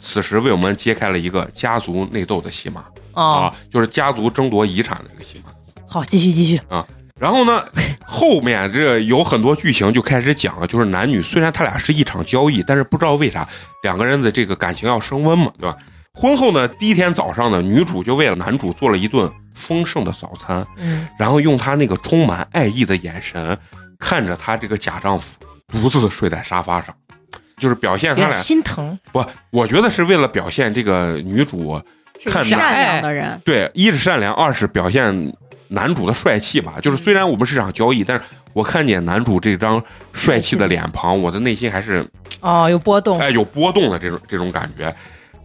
[0.00, 5.52] 此时为我们揭开了一个家族内斗的戏码哦啊，，就是家族争夺遗产的这个戏码。
[5.86, 6.86] 好，继续继续啊，
[7.20, 7.62] 然后呢，
[8.06, 13.46] 后面这有很多剧情就开始讲了，就是男女虽然他俩是一场交易，但是不知道为啥
[13.82, 15.76] 两个人的这个感情要升温嘛，对吧？
[16.14, 23.58] 婚后呢，第一天早上呢，女主就为了男主做了一顿丰盛的早餐，嗯，然后用他那个充满爱意的眼神
[23.98, 26.94] 看着他这个假丈夫独自睡在沙发上，
[27.58, 31.82] 就是表现他俩心疼，不，我觉得是为了表现这个女主
[32.26, 35.32] 看善良的人，对，一是善良，二是表现
[35.68, 36.74] 男主的帅气吧。
[36.80, 42.06] 就是虽然我们是场交易，但是我看见男主这张帅气的脸庞，我的内心还是
[42.40, 44.94] 哦，有波动，哎有波动的这种这种感觉。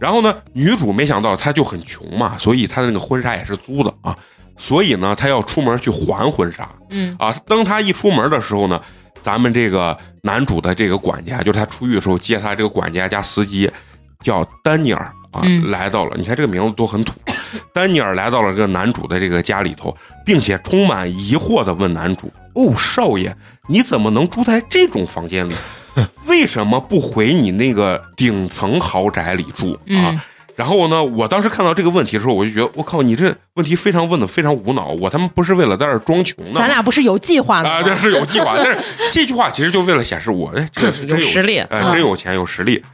[0.02, 4.18] 然后呢，女主没想到她就很穷嘛，所以她的那个婚纱也是租的啊。
[4.56, 7.32] 所以呢，她要出门去还婚纱嗯啊。
[7.46, 8.82] 当她一出门的时候呢，
[9.22, 13.70] 咱们这个男主的这个管家，就是他出狱的时候接他这个管家加司机，
[14.24, 16.16] 叫丹尼尔啊，嗯来到了。
[16.18, 17.14] 你看这个名字都很土。
[17.72, 23.36] 丹尼尔来到了这个男主的这个家里头，并且充满疑惑的问男主：“哦，少爷，
[23.68, 25.54] 你怎么能住在这种房间里？
[26.26, 30.20] 为什么不回你那个顶层豪宅里住啊？”嗯
[30.54, 36.52] 然后呢，我当时看到这个问题的时候，我就觉得，我靠，你这问题非常问的非常无脑，我他妈不是为了在这装穷呢。
[36.54, 37.86] 咱俩不是有计划的啊，吗？
[37.86, 38.78] 这是有计划，但是
[39.10, 42.84] 这句话其实就为了显示我，哎，这是 真有实力真有钱有实力。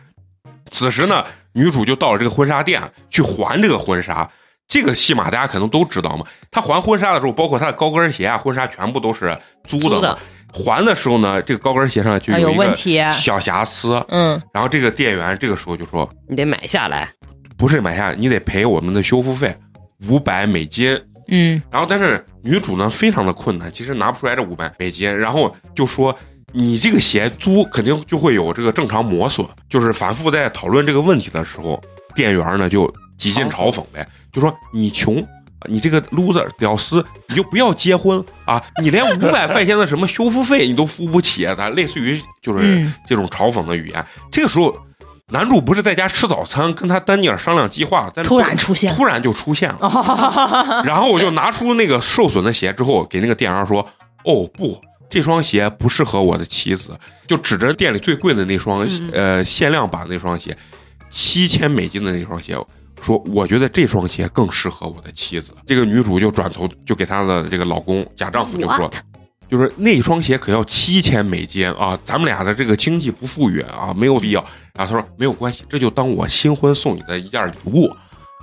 [0.71, 2.81] 此时呢，女主就到了这个婚纱店
[3.11, 4.27] 去还这个婚纱。
[4.69, 6.25] 这个戏码大家可能都知道嘛。
[6.53, 9.89] 她还婚纱的时候，包括她的高跟鞋啊、婚纱全部都是租的。
[9.89, 10.19] 租的
[10.53, 14.03] 还的时候呢，这个高跟鞋上就啊有一个问题小瑕疵。
[14.09, 17.09] 嗯，然后这个店员这个时候就说你得买下来。
[17.57, 19.55] ：“不是买下，你得赔我们的修复费
[20.09, 20.99] 五百美金。”
[21.31, 26.17] 嗯，然后，但是女主呢非常的困难，其实拿不出来这五百美金，然后就说
[26.53, 31.79] 你这个鞋租肯定就会有这个正常磨损，就是反复在讨论这个问题的时候，
[32.15, 35.23] 店员呢就几近嘲讽呗，就说你穷。
[35.69, 38.63] 你这个 loser 屌丝，你就不要结婚啊！
[38.81, 44.05] 你连五百块钱的什么修复费你都付不起，咱类似于就是嗯这种嘲讽的语言。
[44.31, 44.75] 这个时候，
[45.31, 50.83] 男主不是在家吃早餐，跟他丹尼尔商量计划，但突然出现突然就出现了。
[50.87, 53.87] 然后我就拿出那个受损的鞋之后，给那个店员说
[54.25, 60.57] ：“哦不，这双鞋不适合我的妻子。”就指着店里最贵的那双、呃限量版那双鞋，
[61.11, 62.57] 七千美金的那双鞋，
[63.01, 65.53] 说我觉得这双鞋更适合我的妻子。
[65.67, 68.95] 这个女主就转头就给她的这个老公假丈夫就说 What？
[69.51, 74.45] 就是那双鞋可要七千美金啊，咱们俩的这个经济不富裕啊，没有必要。
[74.75, 77.89] 然后他说没有关系，这就当我新婚送你的一件礼物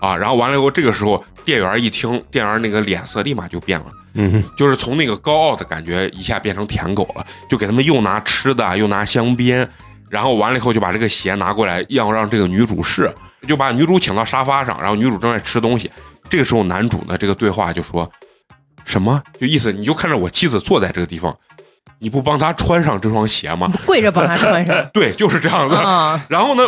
[0.01, 0.15] 啊。
[0.17, 3.85] 然后完了以后，这个时候店员一听，店员那个脸色立马就变了。
[4.15, 9.67] 嗯，就是从那个高傲的感觉一下变成舔狗了，就给他们又拿吃的，又拿香槟，
[10.09, 13.13] 然后完了以后就把这个鞋拿过来，要让这个女主试，
[13.45, 15.89] 就把女主请到沙发上，然后女主正在吃东西，
[16.29, 18.09] 这个时候男主呢这个对话就说
[18.83, 21.35] 什么，就意思你就看着我妻子坐在这个地方，
[21.99, 23.71] 你不帮她穿上这双鞋吗？
[23.85, 25.75] 跪着帮她穿上 对，就是这样子。
[25.75, 26.63] 啊，然后呢，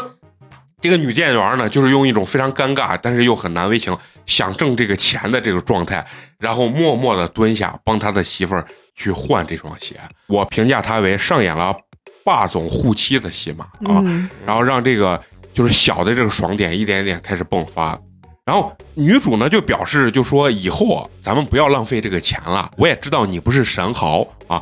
[0.82, 6.06] 这个女店员呢，就是用一种非常尴尬，但是又很难为情，想挣这个钱的这个状态，
[6.40, 10.00] 然后默默的蹲下，帮他的媳妇儿去换这双鞋。
[10.28, 11.76] 我评价他为上演了
[12.24, 15.22] 霸总护妻的戏码啊，嗯然后让这个
[15.58, 18.00] 就是小的这个爽点一点点开始迸发。
[18.46, 22.70] 然后女主呢就表示，就说以后啊，咱们不要浪费这个钱了。
[22.78, 24.62] 我也知道你不是神豪啊，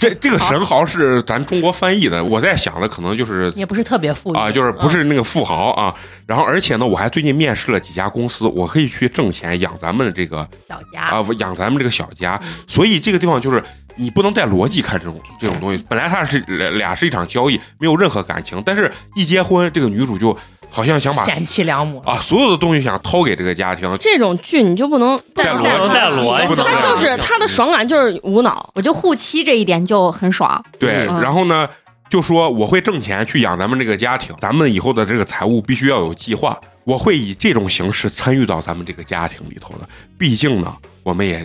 [0.00, 5.92] 这这个神豪是咱中国翻译的，我在想的可能就是也不是特别富裕啊，就是不是那个富豪啊。
[6.26, 12.40] 然后而且呢，我还最近面试了几家公司，我可以去挣钱养咱们的这个小家啊，养咱们这个小家。
[12.68, 13.60] 所以这个地方就是
[13.96, 15.84] 你不能带逻辑看这种这种东西。
[15.88, 20.36] 本来他是俩俩是一场交易，没有任何感情，但是一结婚，这个女主就
[20.68, 23.96] 好像想把贤妻良母，啊所有的东西想掏给这个家庭。
[23.98, 30.62] 这种剧你就不能带逻辑带逻辑不能带他就是他的爽感就是无脑，我就护妻这一点就很爽。
[30.78, 31.68] 对，嗯然后呢，
[32.10, 36.58] 就说我会挣钱去养咱们这个家庭，咱们以后的这个财务必须要有计划。
[36.84, 41.44] 我会以这种形式参与到咱们这个家庭里头的，毕竟呢，我们也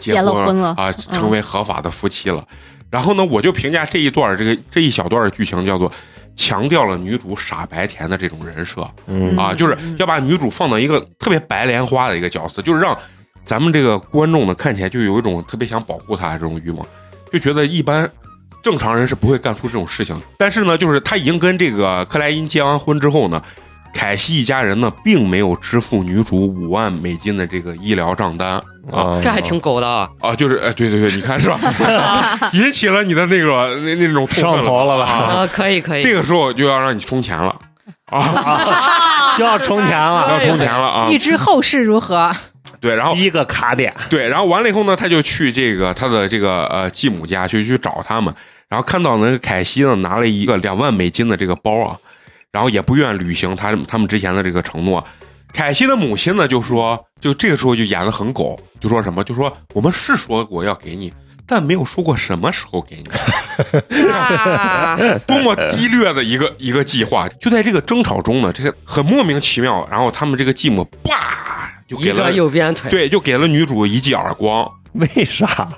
[0.00, 2.44] 结结了婚婚了啊，成为合法的夫妻了。
[2.90, 5.92] 然后呢，我就评价这一段儿这个这一小段剧情叫做
[6.34, 12.96] 强调了女主傻白甜的这种人设嗯啊，就是要把女主放到一个特别白莲花的一个角色，就是让
[13.44, 16.84] 咱们这个观众呢看起来就有一种特别想保护她的这种欲望，
[17.32, 18.10] 就觉得一般
[18.62, 20.20] 正常人是不会干出这种事情。
[20.36, 23.40] 但是呢，就是他已经跟这个克莱因结完婚之后呢，
[23.92, 28.62] 凯西一家人呢并没有支付女主五万美金的这个医疗账单啊。
[28.90, 30.08] 啊，这还挺狗的啊！
[30.20, 31.58] 啊，就是哎，对对对，你看是吧？
[32.54, 35.16] 引起了你的那个那那种上头了吧啊！
[35.42, 37.54] 啊，可以可以，这个时候就要让你充钱了
[38.06, 41.08] 啊，就要充钱了要，充钱了啊！
[41.10, 42.34] 预知后事如何？
[42.80, 48.34] 对，然后第一个卡点，对，然后完了以后呢，他就去这个他的这个呃继母家去去找他们，
[48.68, 51.96] 然后看到那个凯西呢拿了一个两万美金的这个包啊，
[52.52, 55.04] 然后也不愿履行他他们之前的这个承诺。
[55.52, 61.12] 凯西的母亲呢就说，就这个时候就演的很狗，就说什么，就说我们是说过要给你，
[61.46, 67.28] 但没有说过什么时候给你，啊，多么低劣的一个一个计划。
[67.40, 74.70] 就在这个争吵中呢，这个很莫名其妙，然后他们这个继母叭就一给了个右边腿，对，就给了女主一记耳光。
[74.92, 75.68] 为啥？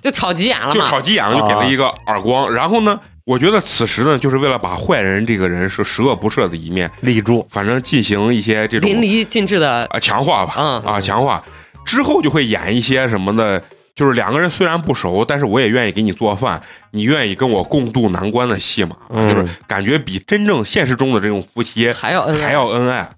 [0.00, 0.72] 就吵急眼了嘛。
[0.72, 2.50] 就吵急眼了，就给了一个耳光。
[2.50, 11.42] 然后呢，我觉得此时呢，就是为了把坏人这个人是十恶不赦的一面，立住，反正进行一些这种淋漓尽致的，啊强化吧，嗯啊强化
[11.84, 13.62] 之后就会演一些什么的。
[13.92, 16.58] 就是两个人虽然不熟，但是我也愿意给你做饭，
[16.90, 23.10] 你愿意跟我共度难关的戏码，嗯就是感觉比真正现实中的这种夫妻还要恩爱还要恩爱。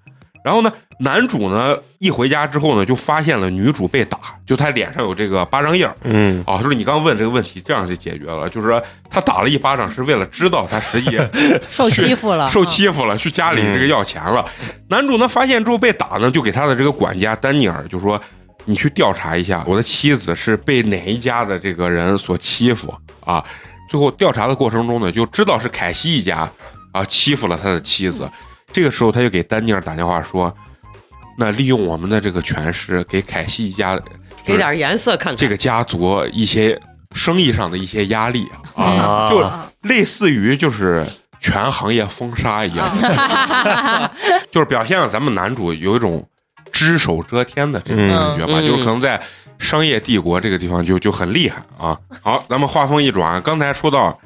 [0.42, 8.48] 然后呢，男主呢一回家之后呢，就发现了女主被打，就他脸上有这个巴掌印儿，嗯，啊，就是你刚问这个问题，这样就解决了。
[8.48, 11.18] 就是说，他打了一巴掌，是为了知道他实际
[11.68, 14.44] 受欺负了，受欺负了，去家里这个要钱了。
[14.88, 18.20] 男主呢发现之后被打呢，就给他的这个管家丹尼尔就说
[18.64, 23.44] ：“你去调查一下，我的妻子是被哪一家的这个人所欺负啊？”
[23.90, 26.48] 最后调查的过程中呢，就知道是凯西一家
[26.92, 28.30] 啊欺负了他的妻子。
[28.72, 30.54] 这个时候，他就给丹尼尔打电话说
[31.38, 34.00] ：“那利用我们的这个权势，给凯西一家
[34.44, 35.36] 给点颜色看看。
[35.36, 36.80] 这个家族一些
[37.12, 41.06] 生意上的一些压力啊，啊就类似于就是
[41.40, 42.88] 全行业封杀一样，
[44.50, 46.26] 就是表现了咱们男主有一种
[46.70, 49.20] 只手遮天的这种感觉吧，嗯就是可能在
[49.58, 51.98] 商业帝国这个地方就就很厉害啊。
[52.20, 54.18] 好，咱们话锋一转，刚才说到。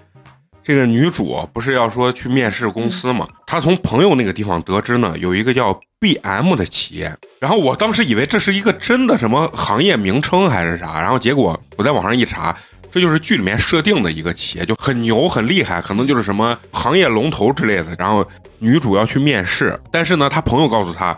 [0.67, 3.25] 这个女主不是要说去面试公司嘛？
[3.47, 7.17] 她从朋友那个地方得知呢，有一个叫 BM 的企业。
[7.39, 12.53] 然后我当时以为这是一个真的什么行业名称还是啥，然后结果我在网上一查，
[12.91, 17.95] 这就是剧里面设定的一个企业，就很牛很厉害，可能就是什么行业龙头之类的。
[17.97, 18.27] 然后
[18.59, 21.17] 女主要去面试，但是呢，她朋友告诉她，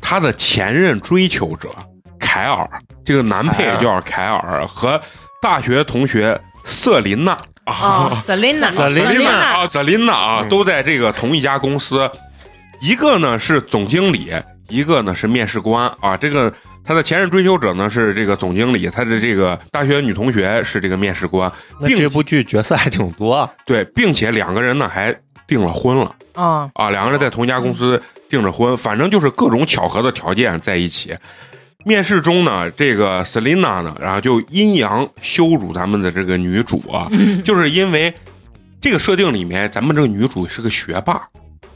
[0.00, 1.68] 她的前任追求者
[2.20, 2.70] 凯尔，
[3.04, 5.00] 这个男配叫凯尔和
[5.42, 12.10] 大学同学瑟琳娜啊，Selina，Selina 啊，，Selina 啊，都在这个同一家公司。
[12.80, 14.32] 一个呢是总经理，
[14.68, 16.52] 一个呢是面试官啊，这个
[16.84, 21.50] 他的前任追求者呢是这个总经理，他的这个大学女同学是这个面试官，
[21.80, 23.48] 那这部剧角色还挺多。
[23.64, 25.14] 对，并且两个人呢还
[25.46, 31.16] 订了婚了啊啊，两个人在同一家公司订着婚，反正就是各种巧合的条件在一起。
[31.84, 37.08] 面试中呢，这个 Selina 呢，然后就阴阳羞辱咱们的这个女主啊，
[37.44, 38.12] 就是因为
[38.80, 41.20] 这个设定里面，咱们这个女主是个学霸。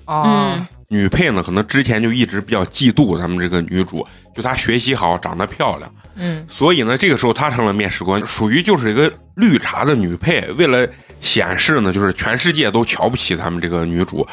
[0.06, 10.40] 啊，女配呢，可能之前就一直比较嫉妒咱们这个女主，就她学习好，长得漂亮，嗯，所以呢，这个时候她成了面试官，属于就是一个绿茶的女配。
[10.52, 10.88] 为了
[11.20, 14.26] 显示呢，就是全世界都瞧不起咱们这个女主，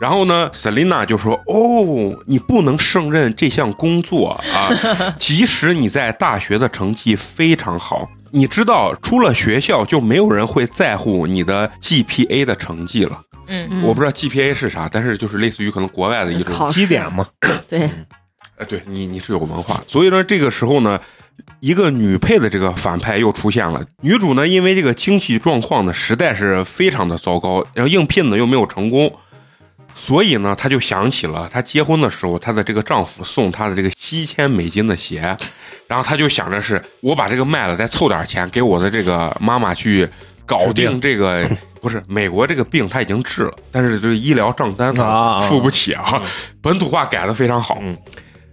[0.00, 4.70] 然后呢，Selina 就说：“哦，你不能胜任这项工作啊，
[5.18, 13.20] 即使你在大学的成绩非常好。”你知道，出了学校就没有人会在乎你的 GPA 的成绩了。
[13.48, 17.26] 嗯，我不知道 GPA 是啥，但是就是类似于可能国外的一种考试基点嘛。
[17.68, 17.90] 对，
[18.56, 20.98] 哎，对你你是有文化，所以呢，这个时候呢，
[21.58, 23.84] 一个女配的这个反派又出现了。
[24.00, 29.12] 女主呢，因为这个经济状况呢实在是非常的糟糕，然后应聘呢又没有成功，
[29.94, 35.36] 所以呢，她就想起了她结婚的时候，她的这个丈夫送她的这个七千美金的鞋，
[35.86, 40.08] 然后她就想着是我把这个卖了，再凑点钱给我的这个妈妈去
[40.46, 41.48] 搞定这个。
[41.80, 46.22] 不是美国这个病她已经治了，但是这个医疗账单他啊啊付不起啊。
[46.60, 47.96] 本土化改的非常好，嗯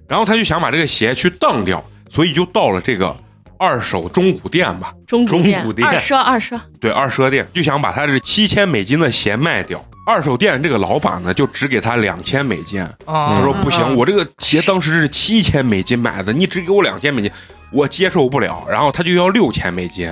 [0.07, 3.13] 然后他就想把这个鞋去当掉，所以就到了这个
[3.59, 9.83] 二手中古店吧，中中古店古店二奢二奢，对二奢店，就想把他这七千美金的鞋卖掉。
[10.07, 12.81] 二手店这个老板呢，就只给他两千美金。
[13.03, 17.29] 哦，他说不行，嗯我这个鞋当时是七千美金买的，你只给我两千美金，
[17.71, 18.65] 我接受不了。
[18.69, 20.09] 然后他就要六千美金，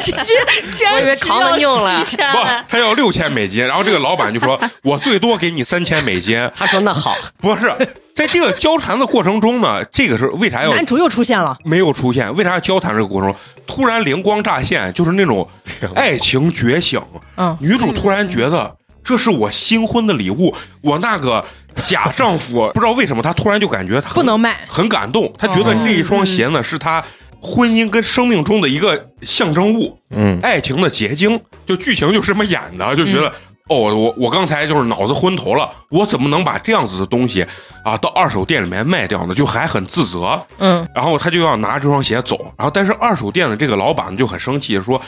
[0.00, 1.56] 其实坚我以为扛了
[2.04, 2.38] 七千不，
[2.68, 3.64] 他要六千美金。
[3.64, 6.50] 然后这个老板就说，我最多给你三千美金。
[6.56, 7.72] 他说那好，不是，
[8.16, 12.34] 在这个交谈的过程中呢，这个是为啥要男主又出现了，没有出现？
[12.34, 15.46] 为啥要交谈这个过程中突然灵光乍现，就是那种
[15.94, 16.98] 爱情觉醒？
[17.36, 21.44] 嗯，女主突然觉得这是我新婚的礼物，我那个
[21.82, 27.04] 假丈夫不知道为什么他突然就感觉他很不能卖，很感动，他觉得这一双鞋呢是他
[27.42, 31.38] 婚姻跟生命中的一个象征物，嗯，爱情的结晶。
[31.66, 33.30] 就剧情就是这么演的，就觉得。
[33.68, 37.44] 哦，我我刚才就是脑子昏头了，我怎么能把这样子的东西
[37.82, 39.34] 啊到二手店里面卖掉呢？
[39.34, 45.00] 就还很自责，嗯，然后他就要拿这双鞋走，然后但是二手店的这个老板就很生气，说：“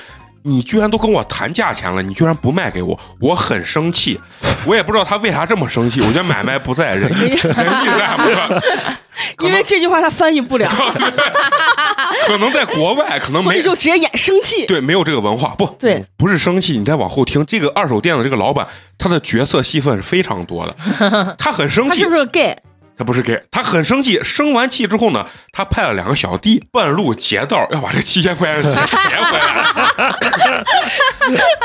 [0.42, 4.20] 你居然都跟我谈价钱了，你居然不卖给我，我很生气。”
[4.66, 8.96] 我也不知道他为啥这么生气，我觉得买卖不在人意 人意在不是？
[9.46, 10.68] 因为这句话他翻译不了，
[12.26, 14.66] 可能在国外可能所没以就直接演生气。
[14.66, 18.66] 对没有这个文化，不对，不是生气，你再往后听，这个二手店的这个老板，
[18.98, 22.56] 他的角色戏份是非常多的，他很生气他是不，是个 gay？
[22.98, 30.64] 他不是给他很生气，生完气之后呢，他派了两个小弟半路劫道要把这七千块钱的鞋劫回来。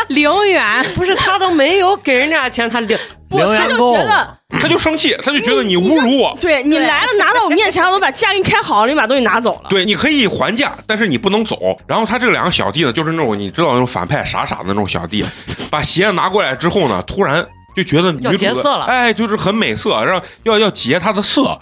[0.09, 6.37] 零元，不是他都没有给人家钱，他领 不，零他就觉得他就生气，他就觉得你侮辱我。
[6.39, 9.69] 对你来了，拿到我面前，我都把价给你开好了，你把东西拿走了。
[9.69, 11.57] 对，你可以还价，但是你不能走。
[11.87, 15.25] 然后他这两个小弟呢，就是那种你知道那种反派傻傻的那种小弟，
[15.71, 17.43] 把鞋拿过来之后呢，突然
[17.75, 21.59] 就觉得女主的要劫色了哎，就是很美色，让要要劫他的色，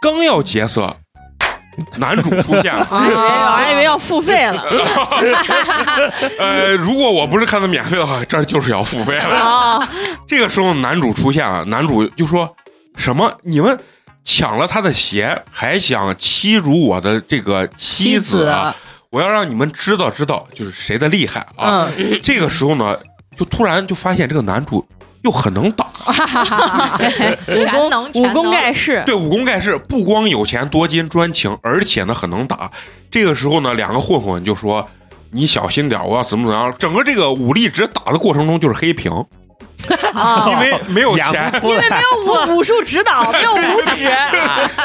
[0.00, 0.96] 刚要劫色，
[1.96, 2.86] 男主出现了。
[2.90, 4.62] 我还以为要付费了
[6.38, 9.34] 呃，如果我不是看的免费的话，这就是要付费了。
[9.34, 9.88] 啊！
[10.26, 12.54] 这个时候男主出现了，男主就说
[12.96, 13.78] 什么你们
[14.24, 18.74] 抢了他的鞋，还想欺辱我的这个妻子啊！
[19.10, 21.88] 我要让你们知道知道，就是谁的厉害啊！
[21.96, 22.94] 嗯，这个时候呢，
[23.36, 24.86] 就突然就发现这个男主
[25.22, 25.86] 又很能打，
[27.54, 32.70] 全能武功盖盖世，对武功盖世，不光有钱多金专情，而且呢很能打。
[33.10, 34.86] 这个时候呢，两个混混就说。
[35.30, 36.74] 你小心点，我要怎么怎么样？
[36.78, 39.12] 整个这个武力值打的过程中就是黑屏，
[40.14, 41.78] 啊 因为没有钱，因为。
[41.88, 44.10] 没有武武术指导， 没有武指，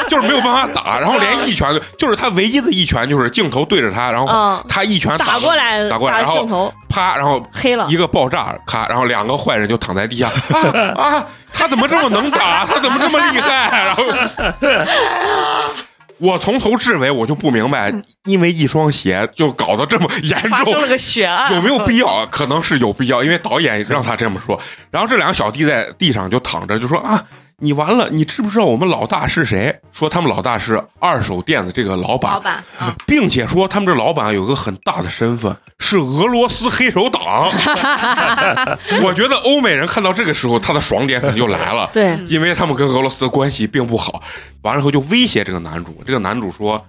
[0.08, 1.68] 就是没有办法打，然后连一拳，
[1.98, 7.96] 就是他唯一的一拳就是镜头对着他，然后嗯他一拳打过来，打过来，然后啪，然后黑了一。
[7.96, 11.24] 个爆炸，咔，然后两个坏人就躺在地下啊啊！
[11.52, 12.66] 他怎么这么能打？
[12.66, 13.70] 他怎么这么厉害？
[13.84, 14.02] 然后
[16.18, 17.92] 我从头至尾我就不明白，
[18.24, 22.24] 因为一双鞋就搞得这么严重发生了，个血案，有没有必要？
[22.26, 24.60] 可能是有必要，因为导演让他这么说。
[24.90, 27.22] 然后这两个小弟在地上就躺着，就说啊，
[27.58, 29.74] 你完了，你知不知道我们老大是谁？
[29.92, 37.22] 说他们老大是二手店的这个老板，老板啊，并且说他们这老板有个很大的身份是俄罗斯黑手党。
[39.02, 41.88] 我觉得欧美人看到这个时候，他的爽点可能就来了。
[41.92, 44.20] 对，因为他们跟俄罗斯的关系并不好，
[44.62, 46.02] 完了后就威胁这个男主。
[46.04, 46.84] 这个男主说：“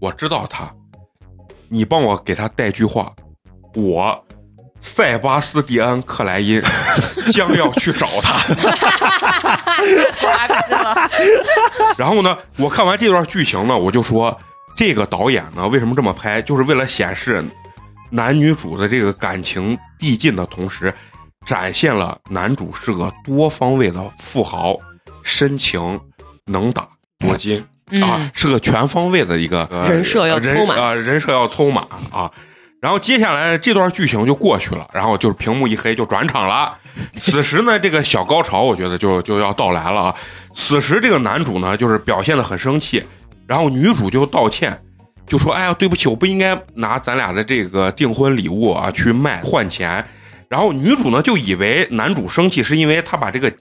[0.00, 0.68] 我知道他，
[1.68, 3.12] 你帮我给他带句话，
[3.74, 4.24] 我
[4.80, 6.60] 塞巴斯蒂安·克莱因
[7.32, 8.38] 将要去找他。”
[11.96, 14.36] 然后呢，我看完这段剧情呢，我就说
[14.76, 17.44] 这个导演呢为什么这么拍，就是为了显示
[18.10, 20.92] 男女主的这个感情递进的同时，
[21.46, 24.76] 展现了男主是个多方位的富豪，
[25.22, 26.00] 深情
[26.44, 27.64] 能打多金。
[28.02, 32.30] 啊，是个全方位的一个、呃、人设要凑满啊、呃，人设要凑满啊。
[32.80, 36.76] 然后接下来这段剧情就过去了，然后就是屏幕一黑就转场了。
[37.16, 40.14] 此时呢，这个小高潮我觉得就就要到来了啊。
[40.54, 43.04] 此时这个男主呢，就是表现的很生气，
[43.46, 44.76] 然后女主就道歉，
[45.26, 50.04] 就说：“哎呀，对不起，我不应该拿咱俩的这个订婚礼物啊去卖换钱。”
[50.48, 53.52] 然后女主呢就以为男主生气是因为他把这个。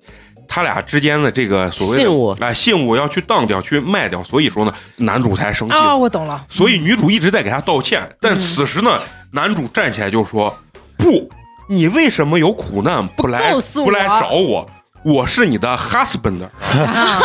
[0.48, 5.76] 他俩之间的这个所谓的信物哎、信物要去当掉、去卖掉，所以说呢，男主才生气。
[5.76, 6.45] 啊，我懂了。
[6.50, 9.00] 所以女主一直在给他道歉，但此时呢，
[9.32, 10.56] 男主站起来就说
[10.98, 11.30] ：“不，
[11.70, 14.70] 你为什么有苦难不来不来找我？
[15.04, 16.43] 我是你的 husband。
[16.43, 17.22] 啊，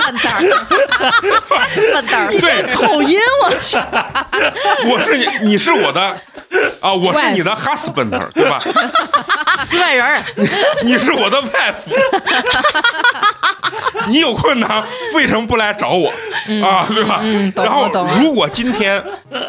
[0.00, 0.40] 笨蛋儿，
[1.92, 3.78] 笨蛋儿，对，口音我去，
[4.88, 6.00] 我是你，你是我的
[6.80, 8.58] 啊，我是你的 husband，对吧？
[9.64, 10.22] 四外人儿，
[10.82, 11.92] 你是我的 wife，
[14.06, 14.82] 你有困难
[15.14, 16.08] 为什么不来找我、
[16.64, 16.86] 啊？
[16.88, 17.20] 对吧？
[17.56, 17.88] 然后
[18.20, 18.98] 如果今天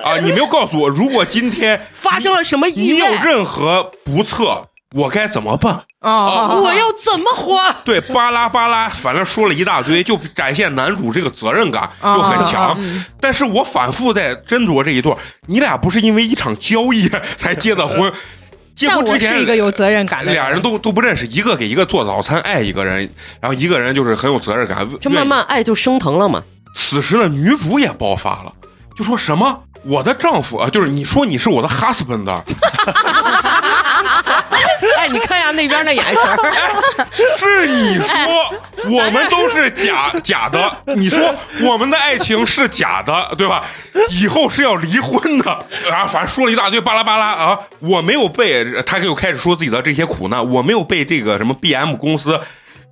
[0.03, 3.05] 啊，你没有告诉我，如果今天发生了什么你有？
[3.23, 5.81] 任何不测，我该怎么办？
[5.99, 7.61] 啊，我要怎么活？
[7.85, 12.17] 对，巴拉巴拉，反正说了一大堆，就展现男主这个责任感哦。
[12.17, 12.77] 就很强。
[13.19, 15.15] 但是我反复在斟酌这一段，
[15.47, 18.11] 你俩不是因为一场交易才结的婚，
[18.75, 26.43] 结婚之前是一个有责任感的俩人都都不认识，一个给一个做早餐，爱一个人，然后一个人就是很有责任感，就慢慢爱就升腾了嘛。
[26.75, 28.51] 此时的，女主也爆发了，
[28.97, 29.63] 就说什么？
[29.83, 32.23] 我的丈夫啊，就是你说你是我的 husband，
[34.97, 36.37] 哎，你看一下那边那眼神儿，
[37.37, 38.15] 是你说
[38.89, 43.65] 我们都是假 假的，你说我们的爱情是假的，对吧？
[44.11, 45.51] 以后是要离婚的
[45.91, 52.39] 啊，反正说了一大堆巴拉巴拉啊，我没有被他又开始说自己的这些苦难，我没有被这个什么 BM 公司。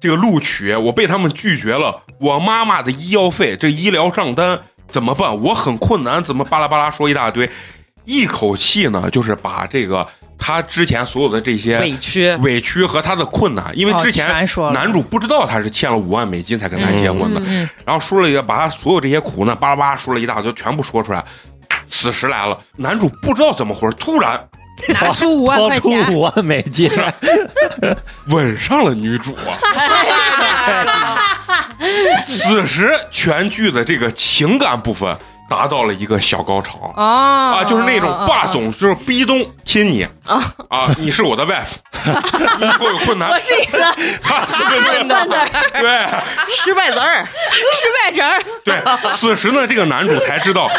[0.02, 4.58] 这个录取我被他们拒绝了，我妈妈的医药费这医疗账单
[4.90, 5.38] 怎么办？
[5.44, 7.50] 我很困难，怎么巴拉巴拉说一大堆，
[8.06, 10.08] 一口气呢，就是把这个
[10.40, 12.34] 他之前所有的这些委屈。
[12.38, 14.28] 委屈和他的困难，因为哦之前
[14.74, 21.24] 男主不知道他是欠了五万美金才跟他结婚的，嗯然后说了一个把他所有这些苦难巴拉巴拉说了一大堆，全部说出来。
[21.88, 24.40] 此时来了，男主不知道怎么回事，突然
[24.88, 26.90] 拿出五万掏出块钱，五万美金，
[28.28, 29.58] 吻上了女主啊！
[32.26, 35.18] 此时全剧的这个情感部分
[35.50, 36.94] 达到了一个小高潮。
[36.96, 37.58] 啊。
[37.58, 40.08] 啊，就是那种霸总，就是逼东亲你。
[40.26, 40.54] 啊。
[40.70, 40.96] 啊！
[41.00, 41.78] 你是我的 wife，
[42.60, 43.96] 你以后有困难，我是你的。
[44.22, 46.56] 他是笨蛋儿，对。
[46.56, 47.28] 失败子儿，
[47.74, 48.82] 失败人儿，对。
[49.16, 50.70] 此时呢，这个男主才知道，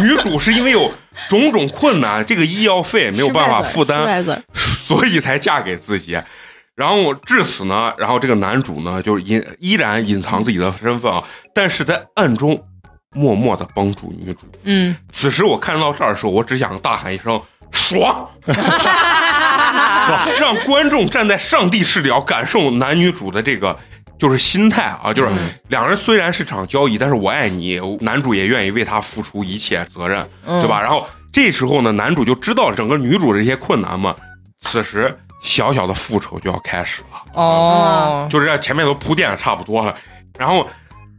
[0.00, 0.92] 女主是因为有
[1.28, 4.24] 种种困难，这个医药费没有办法负担，
[4.54, 6.20] 所以才嫁给自己。
[6.76, 11.22] 然后至此呢，然后这个男主呢，就是隐依然隐藏自己的身份啊，
[11.52, 12.58] 但是在暗中
[13.14, 14.40] 默默的帮助女主。
[14.62, 17.40] 嗯，此时我看到这儿的时候，我只想大喊一声
[17.72, 18.28] “爽”，
[20.38, 23.76] 让观众站在上帝视角感受男女主的这个
[24.16, 25.30] 就是心态啊，就是
[25.68, 30.80] 两人虽然是场交易，但是我爱你，男主也愿意为他付出一切责任，对吧？
[30.80, 34.14] 然后这时候呢，男主就知道整个女主的这些困难嘛，
[34.60, 37.22] 此时小小的复仇就要开始了。
[37.34, 39.96] 哦，就是在前面都铺垫的差不多了，
[40.38, 40.64] 然后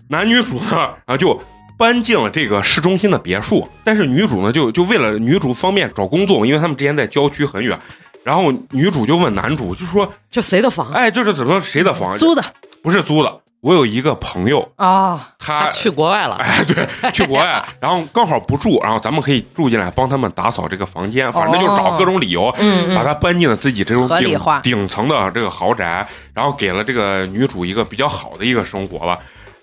[0.07, 1.41] 男女主呢，然后就
[1.81, 7.75] 搬进了这个市中心的别墅，但是女主呢，就就为了女主方便找工作，因为他们之前在郊区很远，
[8.23, 10.91] 然后女主就问男主，就说这谁的房？
[10.93, 12.13] 哎，就是怎么谁的房？
[12.17, 12.43] 租的
[12.83, 22.51] 不是租的，我有一个朋友，啊，他他去国外了，哎，对，去国外， 然后刚好不住，然后咱们可以住进来帮他们打扫这个房间，反正就找各种理由，
[22.95, 29.17] 把他搬进了自己这种顶顶层的这个豪宅，然后给了这个女主一个比较好的一个生活吧。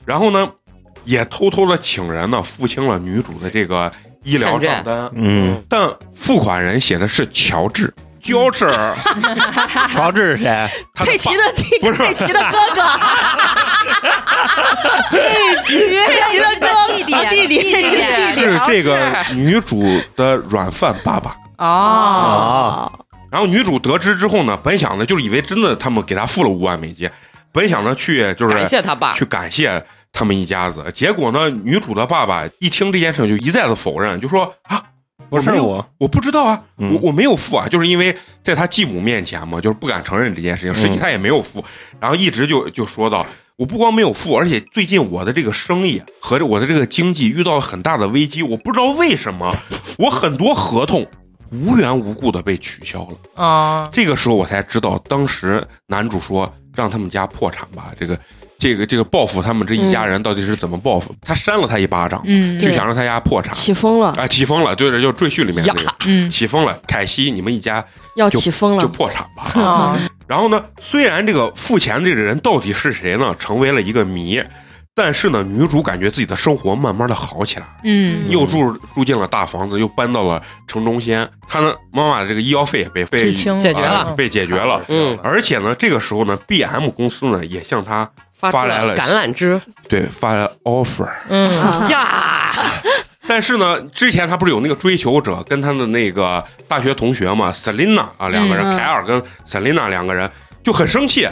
[0.05, 0.49] 然后呢，
[1.09, 3.91] 也偷偷的请人呢付清了女主的这个
[4.25, 7.93] 医疗账单，嗯，但付款人写的是乔治。
[8.21, 8.71] 乔治，
[9.95, 10.69] 乔治是谁？
[10.95, 11.95] 佩奇的弟，不是。
[12.03, 12.83] 佩奇的哥哥，
[15.09, 18.33] 佩奇，佩奇的哥弟弟弟弟弟弟。
[18.35, 19.83] 是这个女主
[20.15, 21.35] 的软饭爸爸。
[21.57, 22.93] 哦，啊，
[23.31, 27.09] 然后女主得知之后呢，本想呢就是以为真的他们给她付了五万美金，
[27.51, 29.83] 本想着去就是感谢他爸，去感谢
[30.13, 30.85] 他们一家子。
[30.95, 34.83] 结果呢，女主的爸爸一听这件事情就一再的否认，就说啊，
[35.29, 41.65] 不是我，我不知道啊，嗯我我没有付啊，就是因为在他继母面前嘛，就是不敢承认这件事情，实际他也没有付，
[42.01, 43.27] 然后一直就就说到。
[43.57, 49.53] 我不光没有付，而且最近我的这个生意和我的这个经济遇到了很大的危机，我不知道为什么，
[49.99, 51.05] 我很多合同
[51.51, 53.19] 无缘无故的被取消了。
[53.35, 58.17] 啊，这个时候我才知道，当时男主说让他们家破产吧，这个
[58.59, 61.15] 这个这个报复他们这一家人到底是怎么报复？
[61.23, 63.55] 他扇了他一巴掌，嗯就想让他家破产。
[63.55, 65.95] 起风了，啊，起风了，对对，就赘婿里面那个。
[66.07, 67.85] 嗯，起风了，凯西，你们一家
[68.17, 69.53] 要就起风了，就破产吧。
[69.63, 69.97] 哦，
[70.27, 74.43] 然后呢，虽然这个付钱这个人到底是谁呢，成为了一个谜，
[74.93, 83.99] 但是呢，女主感觉自己的生活慢慢的好起来，嗯，又住住进了大房子，又搬到了城中心，她呢妈妈的这个医药费也被被解决了。
[84.01, 84.83] 啊被解决了。
[84.89, 89.61] 嗯，而且呢，这个时候呢，B M 公司呢也向她发出来了橄榄枝。
[89.89, 92.53] 对发来了 offer，嗯，啊呀，
[93.27, 98.77] 但是呢，之前他不是有那个追求者跟他的那个大学同学嘛，Selina 啊，两个人，嗯。
[98.77, 100.31] 凯尔跟 Selina 两个人
[100.63, 101.29] 就很生气，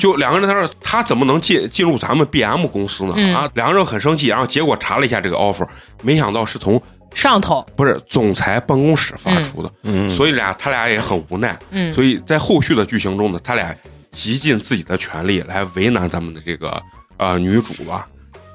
[0.00, 3.12] 就两个人他说他怎么能进进入咱们 BM 公司呢？
[3.16, 3.34] 嗯。
[3.34, 5.66] 啊，两个人很生气，然后结果查了一下这个 offer，
[6.02, 6.80] 没想到是从
[7.14, 13.74] 上头，不是总裁办公室发出的，嗯，所以俩他俩也很无奈，嗯，所以在后续的剧情中呢，他俩
[14.16, 16.82] 极尽自己的权利来为难咱们的这个
[17.18, 18.08] 呃女主吧。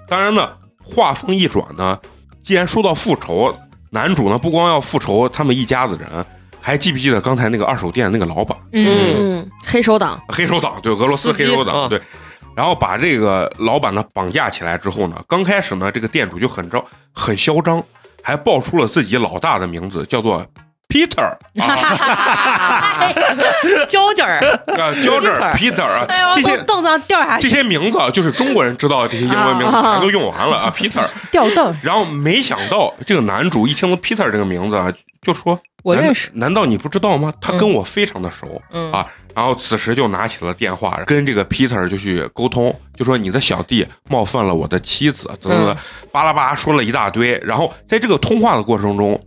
[0.08, 0.50] 当然呢，
[0.84, 2.00] 话锋一转呢，
[2.42, 3.56] 既然说到复仇，
[3.92, 6.26] 男主呢不光要复仇他们一家子人，
[6.60, 12.02] 还记不记得刚才那个二手店那个老板，嗯，嗯，黑手党，黑手党对俄罗斯黑手党、啊对。
[12.56, 16.84] 然后把这个老板呢绑架起来之后呢，刚开始呢，这个店主就很招
[17.14, 17.82] 很嚣张，
[18.24, 20.44] 还报出了自己老大的名字，叫做
[20.92, 23.14] Peter 啊，
[23.88, 31.08] 交劲儿，啊，叫这儿 Peter 啊，这些凳子上掉下这，些名字啊，就是中国人知道的这些英文名字全都用完了啊，Peter。
[31.32, 37.34] 掉 凳，然后没想到这个男主一听到 Peter 这个名字啊，就说：“我认识难道你不知道吗？
[37.40, 38.62] 他跟我非常的熟。
[38.72, 39.08] 嗯啊。
[39.34, 45.78] 然后此时就拿起了电话，跟这个 Peter 就去沟通，就说你的小弟冒犯了我的妻子，怎么怎么，
[46.12, 47.40] 巴拉巴拉说了一大堆。
[47.42, 49.18] 然后在这个通话的过程中，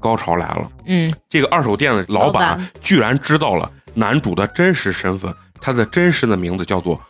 [0.00, 0.68] 高潮来了。
[0.86, 7.00] 嗯，这个二手店的老板居然知道了男主的真实身份，他的真实的名字叫做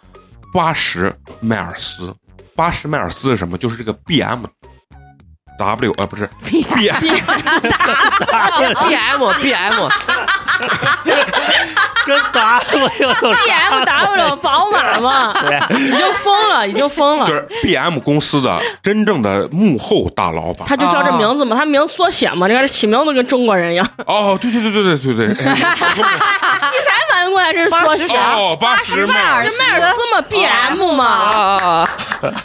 [0.52, 1.10] 巴什
[1.40, 2.14] 迈尔斯。
[2.54, 3.56] 巴什迈尔斯是什么？
[3.56, 4.44] 就是这个 B M
[5.58, 6.28] W 呃不是。
[6.44, 7.08] B M B
[8.94, 9.88] M B M，
[12.06, 15.34] 跟打我有 B M W 宝马嘛，
[15.70, 17.34] 已经疯了，已经疯了就。
[17.34, 20.66] 是 B M 公司的真正的幕后大老板。
[20.66, 23.86] 他就叫这名字嘛，他名缩写嘛，这个起名字跟中国人一样。
[24.06, 28.16] 哦，对对对对对对对，哎你才 反应过来这是缩写？
[28.16, 31.88] 哦，巴什迈尔斯，迈尔斯嘛，B M 嘛，啊，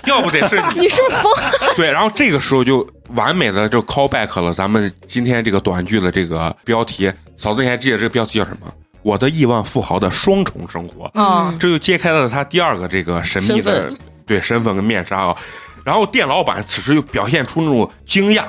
[0.06, 1.32] 要不得是你你是不是疯？
[1.78, 7.12] 对，然后这个时候就完美的就 call back 了咱们今天这个短剧的这个标题。
[7.38, 8.72] 嫂子，你还记得这个标题叫什么？
[9.02, 11.12] 我的亿万富豪的双重生活。
[11.14, 15.38] 嗯，这就揭开了他第二个这个神秘的身对身份跟面纱啊。
[15.84, 18.46] 然后店老板此时就表现出那种惊讶，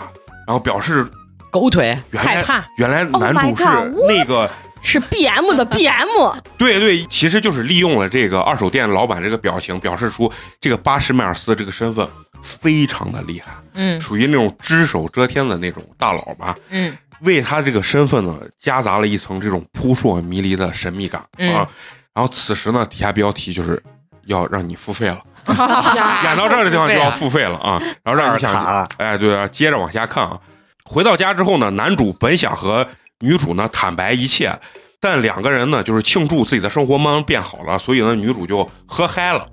[0.46, 1.07] 然后表示
[1.50, 3.64] 狗腿，原来害怕原来 Oh 男主是
[4.09, 4.48] 那个
[4.83, 6.09] 是 B M 的 B M，
[6.57, 12.07] 对对，其实就是利用了这个二手店老板这个表情，表示出这个巴什迈尔斯这个身份
[12.43, 16.57] 非常的厉害，嗯属于那种只手遮天的那种大佬吧。
[16.70, 21.66] 嗯为他这个身份呢，夹杂了一层这种扑朔迷离的神秘感、嗯啊。
[22.12, 23.83] 然后此时呢，底下标题就是
[24.27, 25.18] 要让你付费了，
[25.49, 27.81] 演演到这儿的地方就要付费了啊。
[28.05, 30.39] 然后让你二想卡，哎，对啊，接着往下看啊。
[30.85, 32.87] 回到家之后呢，男主本想和
[33.20, 34.58] 女主呢坦白一切，
[35.00, 39.46] 但两个人呢就是庆祝自己的生活慢慢变好了，所以呢女主就喝嗨了。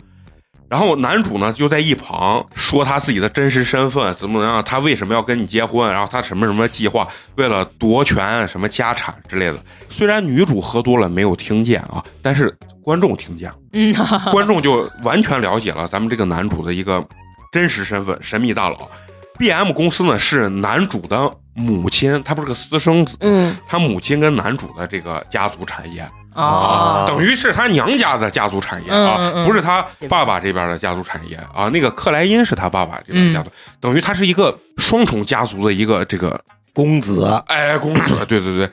[0.69, 9.63] 然后男主呢就在一旁说他自己的真实身份怎么怎么样，他为什么要跟你结婚，然后他什么什么计划，为了夺权什么家产之类的。
[9.87, 13.57] 虽然女主喝多了没有听见啊，但是观众听见了。
[13.73, 13.93] 嗯，
[14.31, 17.05] 观众就完全了解了咱们这个男主的一个
[17.51, 18.89] 真实身份，神秘大佬。
[19.37, 31.69] B M 公司呢是男主的母亲，他不是个私生子，嗯，他母亲跟男主的这个家族产业，啊，等于是他娘家的家族产业嗯啊，不是他爸爸这边的家族产业啊。
[31.69, 36.39] 那个克莱因是他爸爸这边的家族，等于他是一个双重家族的一个这个
[36.73, 38.69] 公子哎公子， 对对对。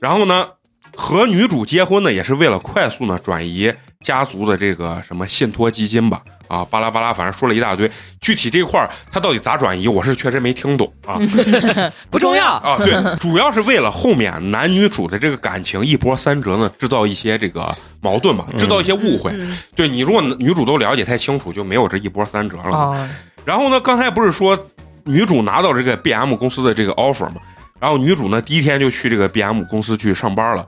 [0.00, 0.46] 然后呢，
[0.96, 6.20] 和女主结婚呢，也是为了快速呢转移家族的这个什么信托基金吧。
[6.54, 7.90] 啊，啊，巴拉巴拉，反正说了一大堆。
[8.20, 11.18] 具体这块儿他到底咋转移，我是确实没听懂啊。
[12.10, 12.46] 不重要。
[12.46, 19.30] 啊，对，主要是为了后面男女主的这个感情一波三折呢，制造一些这个矛盾嘛，制造一些误会。
[19.34, 23.08] 嗯对你如果女主都了解太清楚，就没有这一波三折了
[23.44, 24.58] 然后呢，刚才不是说
[25.04, 27.40] 女主拿到这个 BM 公司的这个 offer 嘛？
[27.78, 30.64] 然后女主呢，第一天就去这个 BM 公司去上班了，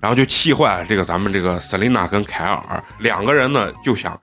[0.00, 4.16] 然后就气坏了这个咱们这个 Selina 跟凯尔两个人呢，就想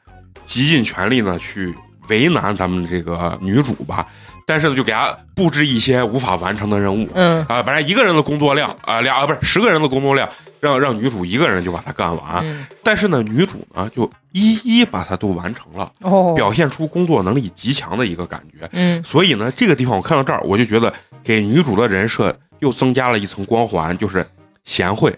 [0.47, 1.75] 极尽全力呢去
[2.09, 4.07] 为难咱们这个女主吧，
[4.47, 7.07] 但是呢，就给她布置一些无法完成的任务。
[7.13, 10.27] 嗯啊，本来一个人的工作量啊，俩啊不是十个人的工作量，
[10.61, 12.39] 让让女主一个人就把它干完。
[12.43, 15.91] 嗯但是呢，女主呢就一一把它都完成了。
[15.99, 18.69] 哦，表现出工作能力极强的一个感觉。
[18.71, 24.25] 嗯所以呢，这个地方我看到这儿，我就觉得给女主的人设又增加了一层光环，就是
[24.63, 25.13] 贤惠、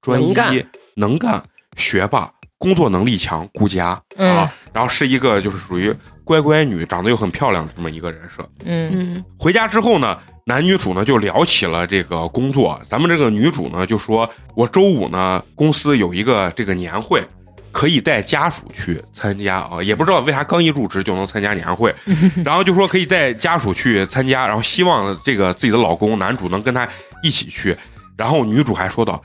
[0.00, 0.66] 专一、能干
[0.96, 1.40] 能干、
[1.76, 2.28] 学霸、
[2.58, 5.94] 工作能力强、顾家、嗯啊，然后是一个就是属于
[6.24, 8.48] 乖乖女，长得又很漂亮的这么一个人设。
[8.64, 10.16] 嗯嗯回家之后呢，
[10.46, 12.80] 男女主呢就聊起了这个工作。
[12.88, 17.22] 咱们这个女主呢就说，我周五呢公司有一个这个年会，
[17.70, 21.94] 可以带家属去参加啊，也不知道为啥刚一入职就能参加年会，
[22.44, 26.88] 然后就说可以带家属去参加，然后希望这个自己的老公男主能跟她
[27.22, 27.76] 一起去。
[28.16, 29.20] 然后女主还说到，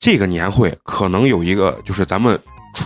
[0.00, 2.38] 这个年会可能有一个就是咱们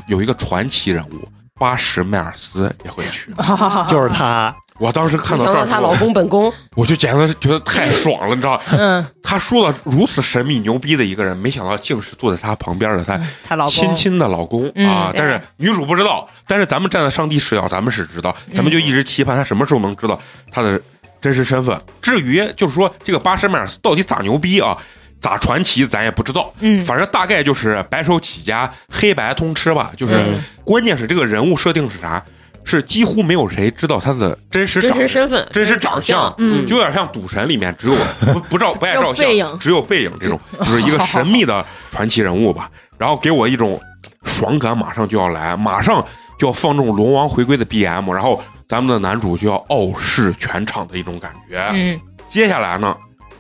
[0.07, 1.29] 有一个传奇人物。
[1.59, 3.33] 巴什迈尔斯也会去，
[3.89, 8.61] 就是他，我当时看到这儿她老公本宫，我就简直是觉得太爽了，你知道？
[8.71, 15.13] 嗯，他说了如此神秘牛逼的一个人，没想到竟是坐在他旁边的他她老公亲亲的老公嗯啊！
[15.15, 20.19] 但是女主不知道，但是咱们站在上帝视角，咱们是知道，嗯咱们就一直期盼他什么时候能知道
[20.51, 20.81] 他的
[21.21, 21.77] 真实身份。
[22.01, 24.79] 至于就是说这个巴什迈尔斯到底咋牛逼啊？
[25.21, 29.91] 咋传奇咱也不知道，嗯反正大概就是白手起家、黑白通吃吧。
[29.97, 32.23] 就是、嗯关键是这个人物设定是啥？
[32.65, 37.97] 是几乎没有谁知道他的真实真长实身份、真实长长相，嗯就有点像《赌神》里面只有
[38.35, 42.71] 不不照不爱照 相只有背影，只有背影这种，就是一个神秘的传奇人物吧。
[42.99, 43.81] 然后给我一种
[44.25, 46.05] 爽感，马上就要来，马上
[46.39, 51.67] 就要放这种龙王回归的 BM，然后咱们的男主就要傲视全场的一种感觉。
[51.73, 51.99] 嗯
[52.29, 52.95] 接下来呢，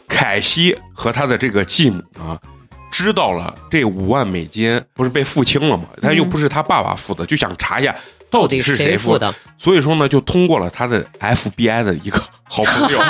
[0.08, 2.38] 凯西和他的这个继母呢，
[2.90, 5.84] 知道了这五万美金不是被付清了吗？
[6.00, 7.94] 但又不是他爸爸付的，就想查一下
[8.30, 9.32] 到底是谁付的？
[9.58, 12.98] 所以说呢，就通过了他的 FBI 的一个好朋友，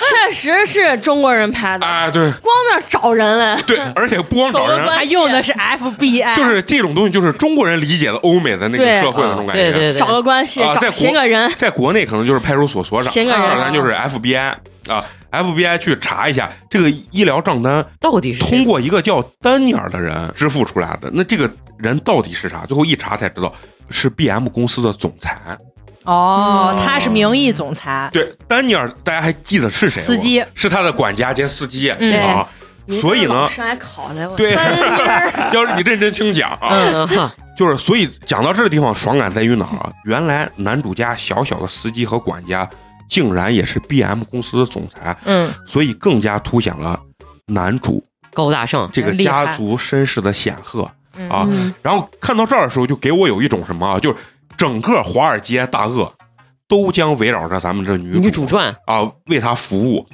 [0.00, 2.30] 确实是中国人拍的，哎，对。
[2.32, 3.56] 光那找人了。
[3.66, 9.62] 对，而且不光找人，走个关他用的是 FBI，就是这种东西，就是中国人理解的欧美的那个社会的那种感觉。
[9.62, 13.42] 对对对，找个关系，找啊在国寻个人，在国内可能就是派出所所长，寻个人。
[13.42, 14.54] 这儿咱就是 FBI
[14.88, 21.10] 啊，FBI 去查一下这个医疗账单，到底是通过一个叫丹尼尔的人支付出来的。
[21.12, 22.64] 那这个人到底是啥？
[22.66, 23.52] 最后一查才知道
[23.90, 25.40] 是 BM 公司的总裁。
[26.04, 30.06] 哦，他是名义总裁，对，丹尼尔大家还记得是谁吗？
[30.06, 32.48] 司机是他的管家兼司机、嗯啊。
[32.90, 33.48] 所以呢
[34.36, 34.52] 对
[35.54, 39.92] 要是你认真听讲啊，嗯，就是所以讲到这个地方，爽感在于哪儿啊？
[40.04, 42.68] 原来男主家小小的司机和管家，
[43.12, 45.52] 竟然也是 BM 公司的总裁，嗯。
[45.66, 46.98] 所以更加凸显了
[47.46, 48.02] 男主
[48.32, 51.28] 高大上，这个家族身世的显赫嗯。
[51.28, 51.46] 啊。
[51.46, 51.74] 嗯。
[51.82, 54.16] 然后看到这儿的时候，就给我有一种什么啊，就是
[54.56, 56.10] 整个华尔街大鳄
[56.66, 58.74] 都将围绕着咱们这女女主传。
[58.86, 60.06] 啊为他服务，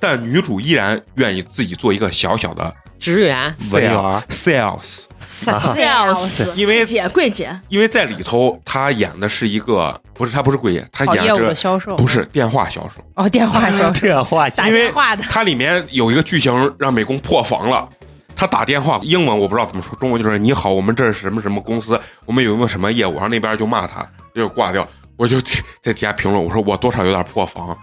[0.00, 3.92] 但女主依然愿意自己做一个小小的职员，文员
[4.28, 11.96] sales，sales，因为姐柜姐，因为在里头他演的是一个不是他不是柜姐，他演跑业务的着销售。
[11.96, 14.00] 不是电话销售，哦，电话销售。
[14.00, 17.88] 电话打因为电话的，它里面有一个剧情让美工破防了。
[18.34, 24.88] 他打电话，英文我不知道怎么说，中文就是“你好，我们这是什么什么公司，我们有没有什么业务？”然后那边就骂他，就挂掉。
[25.20, 25.38] 我就
[25.82, 27.76] 在底下评论，我说我多少有点破防，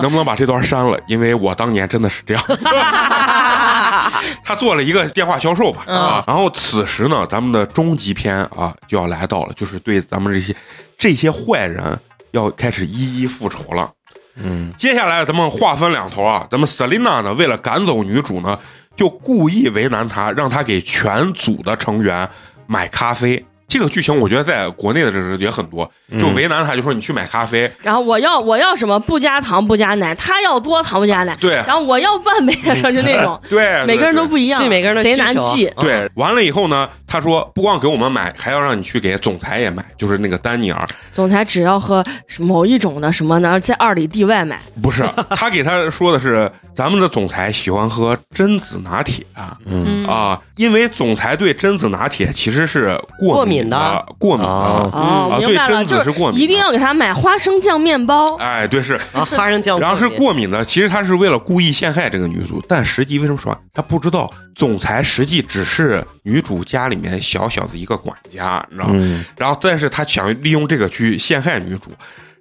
[0.00, 0.98] 能不能把这段删了？
[1.06, 2.42] 因为我当年真的是这样。
[4.42, 10.56] 他做了一个电话销售吧，啊，然后此时呢，咱们的终极篇啊就要来到了，就是对咱们这些
[10.96, 12.00] 这些坏人
[12.30, 13.90] 要开始一一复仇了。
[14.36, 18.58] 嗯，接下来咱们话分两头啊，咱们 Selina 呢，为了赶走女主呢，
[18.96, 22.26] 就故意为难她，让她给全组的成员
[22.66, 23.44] 买咖啡。
[23.66, 35.66] 这个剧情我觉得在国内的这个也很多，就为难他，就说你去买咖啡，然后我要我要什么不加糖不加奶，他要多糖不加奶，对然后我要半杯，说就那种， 对，每个人都不一一样，记每个人的贼需求难记。
[35.76, 36.10] 嗯对。
[36.16, 40.86] 完了以后呢，他说不光给我们买，还要让你去给总裁也买，就是那个丹尼尔。
[41.12, 42.04] 总裁只要喝
[42.38, 44.60] 某一种的什么呢，在二里地外买。
[44.82, 54.52] 不是，他给他说的是，咱们的总裁喜欢喝榛子拿铁啊、嗯啊，因为总裁对榛子拿铁其实是过过敏敏的，过敏的。
[54.52, 54.90] 啊
[55.38, 58.36] 明白了，对榛子就是过敏一定要给他买花生酱面包。
[58.36, 68.94] 哎，对，是，啊，花生酱，然后是过敏的，其实他是为了故意陷害这个女主，但实际为什么说他不知道总裁实际只是女主家里面小小的一个管家，你知道吗？
[68.98, 71.90] 嗯然后，但是他想利用这个去陷害女主，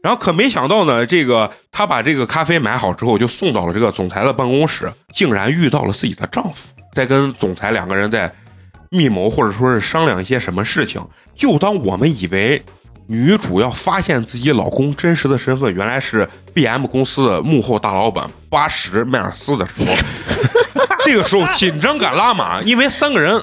[0.01, 8.31] 然后可没想到呢，这个他把这个咖啡买好之后，就送到了这个总裁的办公室，竟然遇到了自己的丈夫，在跟总裁两个人在
[8.89, 11.01] 密谋或者说是商量一些什么事情。
[11.35, 12.61] 就当我们以为
[13.07, 23.41] 女主要发现自己老公真实的身份原来是 B.M 公司的幕后大老板巴什迈尔斯的时候，这个时候紧张感拉满，因为三个人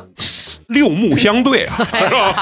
[0.68, 2.32] 六目相对啊， 是吧？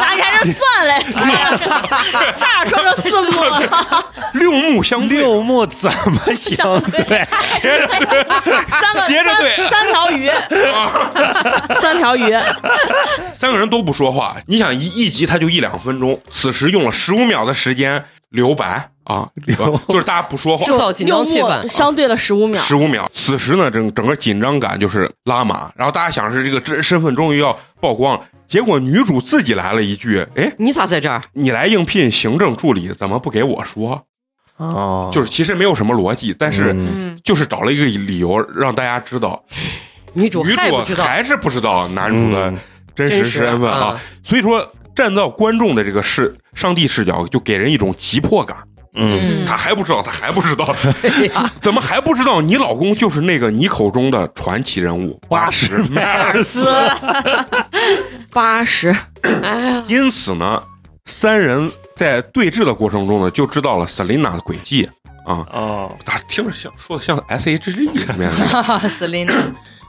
[0.00, 1.04] 大家这算嘞，
[2.36, 4.04] 啥说了四目了？
[4.34, 7.26] 六目相对，六目怎么相对？
[7.40, 8.26] 接着对，
[8.70, 10.30] 三个接着对三三条鱼，
[11.80, 12.32] 三条鱼，
[13.34, 14.36] 三个人都不说话。
[14.46, 19.28] 你想一一集他就一两分钟，此时用了十五秒的时间留白啊，
[19.88, 20.76] 就是大家不说话制。
[20.76, 22.60] 造紧张气氛目，相对了十五秒。
[22.60, 31.20] 十五秒，此时呢，整整个紧张感就是拉满，然后大家想是这个真身份终于要曝光了，结果女主自己来了一句：“哎，你咋在这儿？
[31.32, 34.04] 你来应聘行政助理，怎么不给我说？”
[34.58, 36.76] 哦，就是其实没有什么逻辑，但是
[37.24, 39.42] 就是找了一个理由让大家知道，
[40.12, 42.58] 女主女主还不知道，还是不知道男主的嗯
[42.94, 44.00] 真实身份啊啊。
[44.22, 44.64] 所以说，
[44.94, 48.56] 站到观众的这个视上帝视角，就给人一种急迫感。
[48.94, 50.02] 嗯，咋还不知道？
[50.02, 50.76] 咋还不知道？
[51.62, 52.42] 怎么还不知道？
[52.42, 56.68] 你老公就是那个你口中的传奇人物八十迈尔斯。
[58.32, 58.94] 八十，
[59.42, 60.62] 哎呀，因此呢，
[61.06, 64.86] 三人在对峙的过程中呢，就知道了 Selina 的轨迹
[65.24, 65.44] 啊。
[65.52, 68.46] 哦，咋听着像说的像 S H G 里面的？
[68.46, 69.32] 哈 哈，Selina，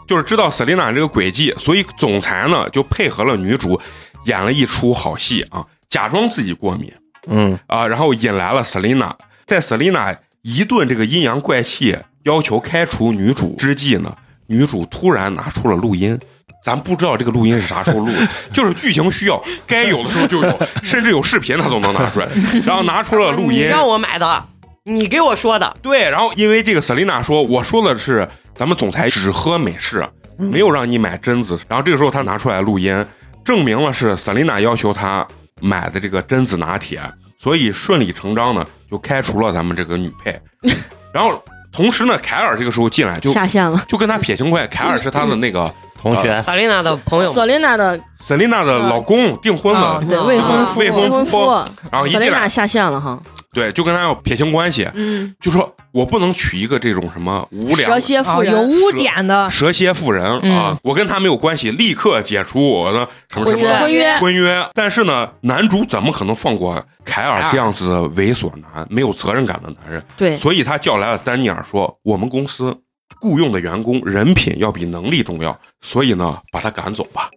[0.08, 3.80] 就是知道 Selina 这个轨迹，所以总裁呢就配合了女主，
[4.26, 6.92] 演了一出好戏啊，假装自己过敏
[7.28, 9.14] 嗯啊，然后引来了 Selina，
[9.46, 14.16] 在 Selina 一顿这个阴阳怪气要求开除女主之际呢，
[14.48, 16.20] 女主突然拿出了录音。
[16.64, 22.30] 咱不知道这个录音是啥时候录的， 就是剧情需要，该有的时候就有，甚至有视频他都能拿出来。
[22.66, 24.46] 然后拿出了录音，你让我买的，
[24.86, 30.08] 你给我说的，对，然后因为这个 Selina 说，我说的是咱们总裁只喝美式，
[30.38, 31.60] 没有让你买榛子。
[31.68, 33.06] 然后这个时候他拿出来录音，
[33.44, 35.26] 证明了是 Selina 要求他
[35.60, 37.02] 买的这个榛子拿铁，
[37.38, 40.40] 所以顺理成章的就开除了咱们这个女配。
[41.14, 43.84] 然后同时呢，凯尔这个时候进来就下线了。
[43.88, 51.66] 就跟他撇清关系，凯尔是他的那个同学，萨琳娜的朋友，萨琳娜的 Selina 的老公订婚了啊，，对，嗯未婚夫，未婚夫。
[51.92, 53.22] 然后一索琳娜进来下线了哈，
[53.54, 64.70] 对就跟他要撇清关系，嗯，就说我不能娶一个这种什么无良蛇蝎妇啊，有，污点的，蛇蝎妇人、嗯啊，我跟他没有关系，立刻解除我的什么什婚约么婚约婚约。
[64.74, 70.04] 但是呢，男主怎么可能放过凯尔这样子的猥琐男、没有责任感的男人？
[70.18, 72.76] 对，所以他叫来了丹尼尔，说我们公司
[73.22, 77.30] 雇佣的员工人品要比能力重要，所以呢，把他赶走吧。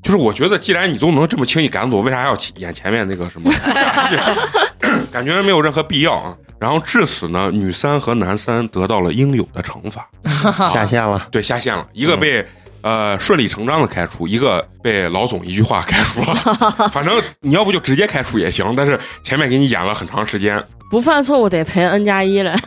[0.00, 3.52] 就是我觉得，既然你都能这么轻易赶走，为啥要演前面那个什么？
[5.12, 6.34] 感觉没有任何必要啊。
[6.60, 10.08] 然后至此呢，女三和男三得到了应有的惩罚。
[10.72, 12.44] 下线了，对，下线了，一个被、
[12.82, 16.34] 呃顺理成章的开除，一个被老总一句话开除了。
[16.90, 22.56] 反正你要不就直接开除也行，但是前面给你演了很长时间，不犯错误得赔 N 加一了。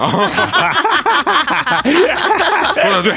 [2.75, 3.13] 说的对。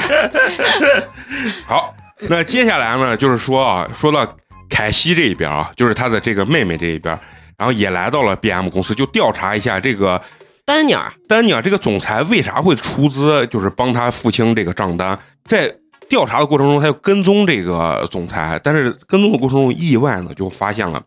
[1.65, 1.93] 好，
[2.27, 4.27] 那接下来呢，就是说啊，说到
[4.69, 7.17] 凯西这一边啊，就是他的这个妹妹这一边，
[7.57, 10.21] 然后也来到了 BM 公司，就调查一下这个
[10.65, 15.17] 丹尼尔，丹尼尔这个总裁为啥会出资，就是帮他付清这个账单。
[15.45, 15.71] 在
[16.09, 21.01] 调查的过程中，他就跟踪这个总裁，但是跟踪的过程中，意外呢就发现了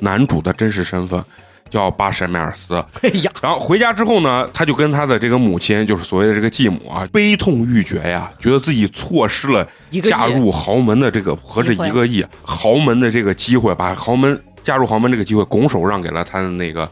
[0.00, 1.22] 男主的真实身份，
[1.68, 2.74] 叫巴什迈尔斯。
[3.02, 9.66] 哎呀，然后回家之后呢，他就跟他的这个母亲，就是所谓的这个继母啊，悲痛欲绝呀，觉得自己错失了
[10.02, 16.88] 嫁入豪门的这个何止一个亿豪门的这个机会，把豪门嫁入豪门这个机会拱手让给了他的那个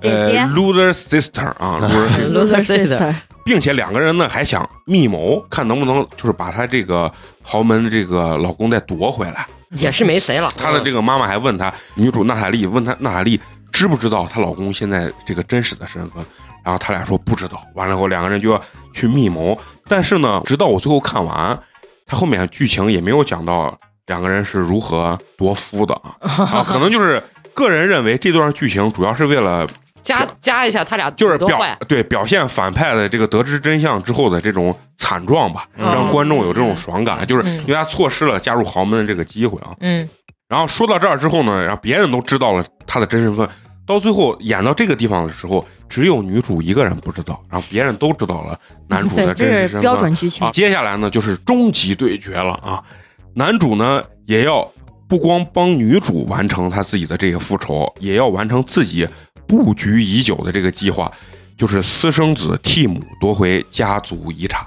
[0.00, 1.78] 姐呃姐 loser sister 啊，
[2.32, 3.14] loser sister。
[3.44, 7.10] 并且两个人呢还想密谋，看能不能就是把她这个
[7.42, 9.46] 豪门的这个老公再夺回来。
[9.70, 10.50] 也是没谁了。
[10.56, 13.40] 她的这个妈妈还问她，女主娜塔莉问她娜塔莉
[13.72, 16.24] 知不知道她老公现在这个真实的身份，
[16.64, 17.64] 然后他俩说不知道。
[17.74, 18.60] 完了以后，两个人就要
[18.92, 19.56] 去密谋。
[19.88, 21.56] 但是呢，直到我最后看完，
[22.04, 27.22] 他后面剧情也没有讲到两个人是如何夺夫的啊，啊 可能就是
[27.54, 29.66] 个人认为这段剧情主要是为了
[30.02, 39.74] 加加一下他俩就是表，对表现反派的这个得知真相之后的这种惨状吧，嗯让观众有这种爽感，就是嗯因为他错失了加入豪门的这个机会啊。
[39.80, 40.08] 嗯
[40.48, 43.48] 然后说到这儿之后呢，然后别人都知道了他的真身份，
[43.84, 49.80] 到最后演到这个地方的时候，只有女主一个人不知道，然后别人都知道了男主，的真这是实身份。
[49.80, 50.52] 标准剧情啊，。
[50.52, 52.80] 接下来呢就是终极对决了啊！
[53.36, 54.66] 男主呢也要
[55.06, 59.06] 不光帮女主完成他自己的这个复仇，也要完成自己
[59.46, 61.12] 布局已久的这个计划，
[61.54, 64.62] 就是私生子替母夺回家族遗产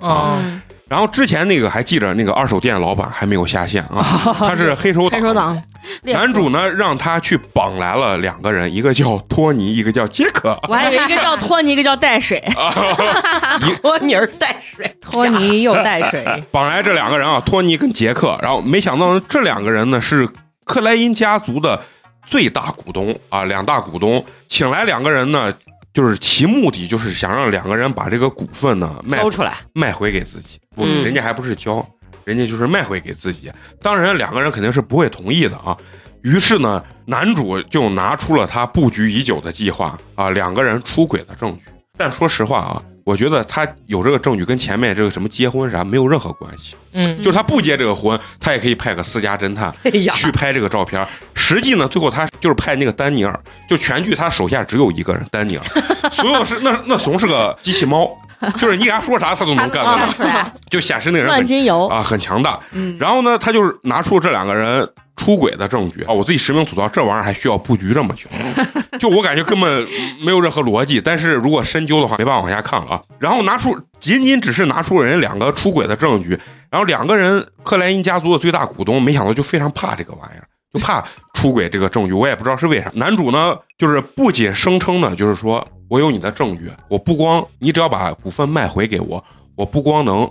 [0.00, 0.38] 啊。
[0.40, 4.02] 嗯然后之前那个还记着那个二手店老板还没有下线啊，
[4.38, 5.18] 他是黑手党。
[5.18, 10.58] 黑手党，猎夫男主呢让他去绑来了两个人，一个叫托尼，一个叫杰克。
[10.68, 12.42] 我还以为一个叫托尼，一个叫带水，
[13.82, 20.28] 托尼儿带水，托尼又带水， 绑来这两个人啊，托尼跟杰克，然后没想到这两个人呢是
[20.64, 21.82] 克莱因家族的
[22.26, 25.52] 最大股东啊，两大股东，请来两个人呢，
[25.92, 31.04] 就是其目的就是想让两个人把这个股份呢卖交出来，卖回给自己，不，嗯。
[31.04, 31.86] 人家还不是交，
[32.24, 33.50] 人家就是卖回给自己。
[33.82, 35.76] 当然，两个人肯定是不会同意的啊。
[36.22, 41.72] 于是呢，男主就拿出了他布局已久的计划啊，两个人出轨的证据。
[41.96, 46.74] 但说实话啊，我觉得他有这个证据跟前面这个什么结婚啥没有任何关系。
[46.92, 49.72] 嗯就是他不结这个婚，他也可以派个私家侦探
[50.14, 51.06] 去拍这个照片。
[51.34, 55.62] 实际呢，最后他就是派那个丹尼尔，就全剧他手下只有一个人，丹尼尔，
[56.10, 58.10] 所有是那那怂是个机器猫，
[58.60, 62.58] 就是你给他说啥他都能干得了，出来，就显示那个人万很金油，啊很强大。
[62.72, 68.28] 嗯，然后呢，他就是拿出这两个人出轨的证据啊，我自己实名吐槽，这玩意儿还需要布局这么久，
[68.98, 69.86] 就我感觉根本
[70.24, 71.00] 没有任何逻辑。
[71.00, 73.02] 但是如果深究的话，没办法往下看了啊。
[73.18, 76.38] 然后拿出仅仅只是拿出人两个出轨的证据，
[76.70, 80.46] 然后两个人克莱因家族的最大股东，没想到就非常怕这个玩意儿。
[80.72, 81.00] 就怕
[81.34, 82.90] 出轨这个证据，我也不知道是为啥。
[82.94, 85.64] 男主呢，就是不仅声称呢，就是说
[85.94, 89.24] 我有你的证据，我不光你只要把股份卖回给我，
[89.54, 90.28] 我不光能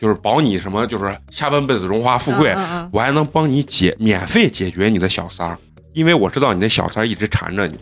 [0.00, 5.58] 就是保你什么，就是下半辈子荣华富贵，嗯嗯我还能帮你解免费解决你的小三儿，
[5.94, 7.76] 因为我知道你的小三儿一直缠着你，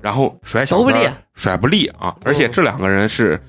[0.00, 2.14] 然后甩小三儿甩不利啊！
[2.24, 3.40] 而且这两个人是，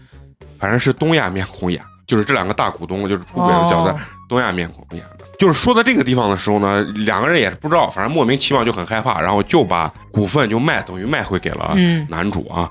[0.57, 1.80] 反正是东亚面孔演，
[2.10, 5.26] 就是这两个大股东就是出轨的小三儿，哦东亚面孔演的。
[5.39, 12.68] 就是说到这个地方的时候呢，两个人也是不知道，反正莫名其妙就很害怕，然后就把股份就卖，等于卖回给了嗯男主啊。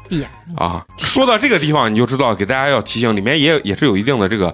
[0.57, 4.53] 啊，说到这个地方，你就知道给大家要提醒，里面也也是有一定的这个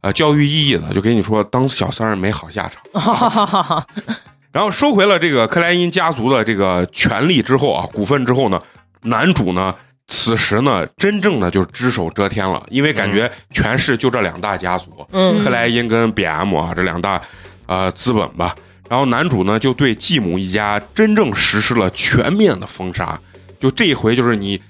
[0.00, 3.84] 呃教育意义的，就给你说当小三儿没好下场。
[4.50, 8.60] 然后收回了这个克莱因家族的这个权利之后啊，股份之后呢，
[9.02, 9.74] 男主呢
[10.14, 17.18] 此时呢真正的就是只手遮天了，因为感觉全市就这两大家族，嗯克莱因跟 BM 啊这两大
[17.64, 18.54] 呃资本吧。
[18.90, 23.18] 然后男主呢就对继母一家真正实施了全面的封杀，
[23.58, 24.60] 就这一回就是你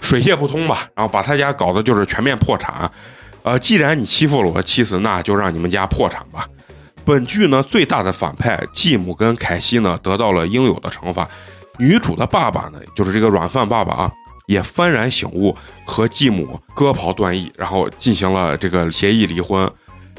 [0.00, 2.88] 水泄不通吧，然后把他家搞得就是全面破产。
[3.42, 6.48] 呃，既然你欺负了我妻子，那就让你们家破产吧。
[7.04, 11.28] 本剧呢最大的反派继母跟凯西呢得到了应有的惩罚，
[11.78, 14.12] 女主的爸爸呢就是这个软饭爸爸啊，
[14.48, 19.70] 也幡然醒悟，和继母割袍断义，然后进行了这个协议离婚。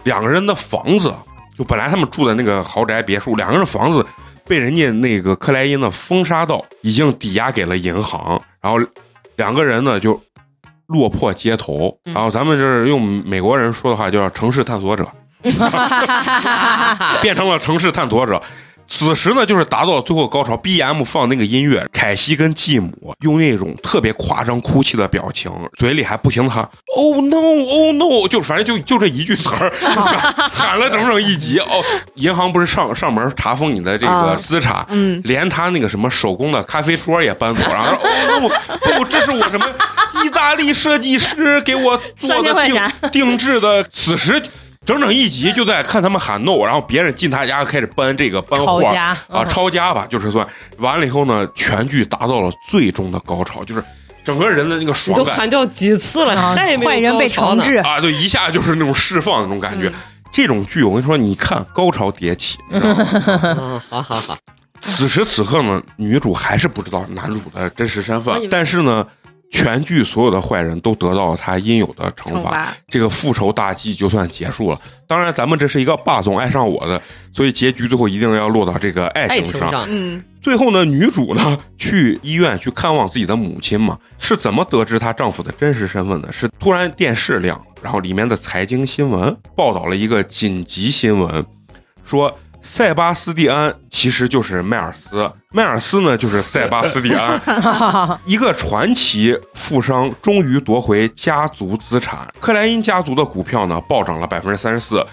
[0.03, 1.11] 两个人的房子，
[1.57, 4.05] 就本来他们住的那个豪宅别墅，两个人房子
[4.45, 8.79] 被人家那个克莱因呢封杀到，已经抵押给了银行，然后
[9.35, 10.21] 两个人呢就
[10.85, 11.97] 落魄街头。
[12.03, 15.11] 然后咱们这儿用美国人说的话，就叫城市探索者，
[17.23, 18.39] 变成了城市探索者。
[18.91, 26.67] 此时呢，就是达到最后高潮，B M 放那个音乐，凯西跟继母用那种特别夸张哭泣的表情，嘴里还不停的喊
[26.97, 31.59] “Oh no, Oh no”，就反正就就这一句词儿，喊 喊了整整一集。
[31.59, 31.83] 哦，
[32.15, 38.49] 银行不是上上门查封你的这个啊资产，嗯，连他那个什么手工的咖啡桌也搬走，然后说哦不
[38.97, 39.65] 不，这是我什么
[40.23, 42.75] 意大利设计师给我做的定
[43.11, 43.83] 定制的。
[43.85, 44.41] 此时
[44.89, 50.43] 整整一集就在看他们喊 no，然后别人进他家开始搬这个搬货抄家啊，抄家吧，就是算
[50.79, 53.83] 完了以后呢，全剧达到了最终的高潮，就是
[54.23, 55.23] 整个人的那个你爽感。
[55.23, 59.91] 都喊掉几次了，啊也没坏人被惩治，啊，对，一下就是那种释放的那种感觉。
[60.31, 63.05] 这种剧我跟你说，你看高潮迭起，你知道吗？
[63.59, 64.35] 嗯，好好好，
[64.81, 69.05] 此时此刻呢，女主还是不知道男主的真实身份但是呢，
[69.51, 74.79] 全剧所有的坏人都得到了他应有的惩罚，惩罚这个复仇大计就算结束了。
[75.07, 77.01] 当然，咱们这是一个霸总爱上我的，
[77.33, 79.69] 所以结局最后一定要落到这个爱爱情上。
[79.69, 86.31] 情上，嗯，最后呢，女主呢去医院去看望自己的母亲嘛，是怎么得知她丈夫的真实身份的？
[86.31, 91.43] 是突然电视亮，然后里面的财经新闻报道了一个紧急新闻，
[92.03, 97.39] 说塞巴斯蒂安其实就是迈尔斯，迈尔斯呢就是塞巴斯蒂安，
[98.25, 102.27] 一个传奇富商终于夺回家族资产。
[102.39, 105.05] 克莱因家族的股票呢暴涨了百分之三十四。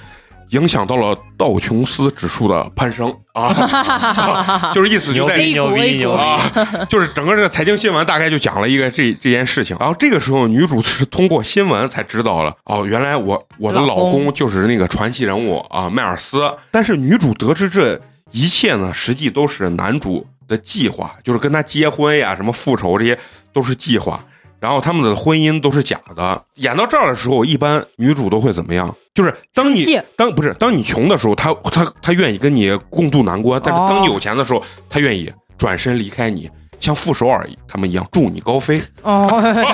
[0.51, 6.41] 影响到了道琼斯指数的攀升啊， 就是意思就在牛逼牛逼啊，
[6.89, 9.77] 就是整个这个财经新闻大概就讲了一个这这件事情。
[9.81, 16.51] 然后这个时候，女主是通过新闻才知道了哦，原来我我的老公就是那个传奇人物啊，迈尔斯。
[16.71, 23.19] 但是女主得知这一切呢，实际都是男主的计划，就是跟他结婚呀、什么复仇这些
[23.53, 24.25] 都是计划。
[24.61, 26.43] 然后他们的婚姻都是假的。
[26.57, 28.95] 演到这儿的时候，一般女主都会怎么样？
[29.15, 29.83] 就是当你
[30.17, 36.51] 当不是当你穷的时候，她她她愿意跟你共度难关；但是哦当你有钱的时候，她愿意转身离开你，
[36.81, 39.27] 像傅首尔他们一样祝你高飞哦，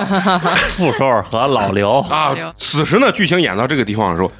[0.69, 2.33] 傅首尔和老刘，啊。
[2.55, 4.31] 此时呢，剧情演到这个地方的时候，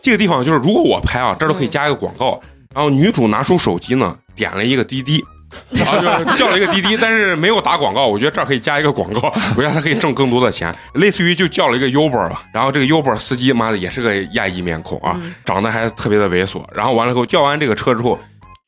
[0.00, 2.40] 这个地方就是如果我拍啊，这儿都可以加一个广告。
[2.74, 5.24] 然后女主拿出手机呢，点了一个滴滴。
[5.70, 8.06] 然后就是叫了一个滴滴，但是没有打广告。
[8.06, 10.74] 我觉得这儿可以加一个广告，我觉得他可以挣更多的钱。
[10.94, 16.62] 类似于就叫了一个 Uber 吧，然后这个 Uber 司机妈的也是个亚裔面孔啊，长得还特别的猥琐。
[16.74, 18.18] 然后完了以后叫完这个车之后，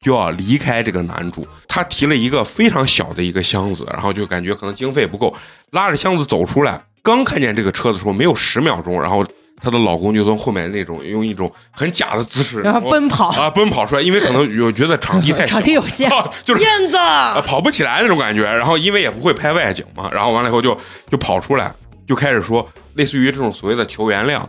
[0.00, 1.46] 就要离开这个男主。
[1.68, 5.36] 他提了一个非常小的一个箱子，然后就感觉可能经费不够，
[5.72, 6.80] 拉着箱子走出来。
[7.02, 9.26] 刚看见这个车的时候，没有十秒钟，然后
[9.60, 16.10] 她的老公就从后面那种用一种很假的姿势，然后奔跑，啊奔跑出来，因为可能有觉得场地太小，场地有限。
[16.10, 18.42] 啊 就是燕子，啊，跑不起来那种感觉。
[18.42, 20.76] 然后因为也不会拍外景嘛，然后完了以后就
[21.10, 21.72] 就跑出来，
[22.06, 24.40] 就开始说类似于这种所谓的求原谅，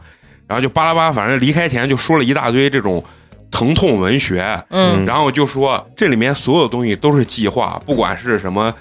[0.47, 3.03] 然后就巴拉巴拉，反正离开前就说了一大堆这种
[3.51, 8.73] 疼痛文学，嗯，然后就说这里面所有东西都是计划，不管是什么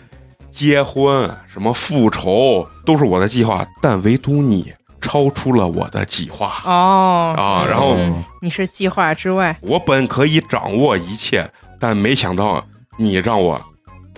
[0.50, 6.62] 结婚、什么复仇，都是我的计划，但唯独你超出了我的计划。
[6.64, 7.34] 哦。
[7.36, 12.64] 啊然后嗯你是计划之外，我本可以掌握一切，但没想到
[12.98, 13.60] 你让我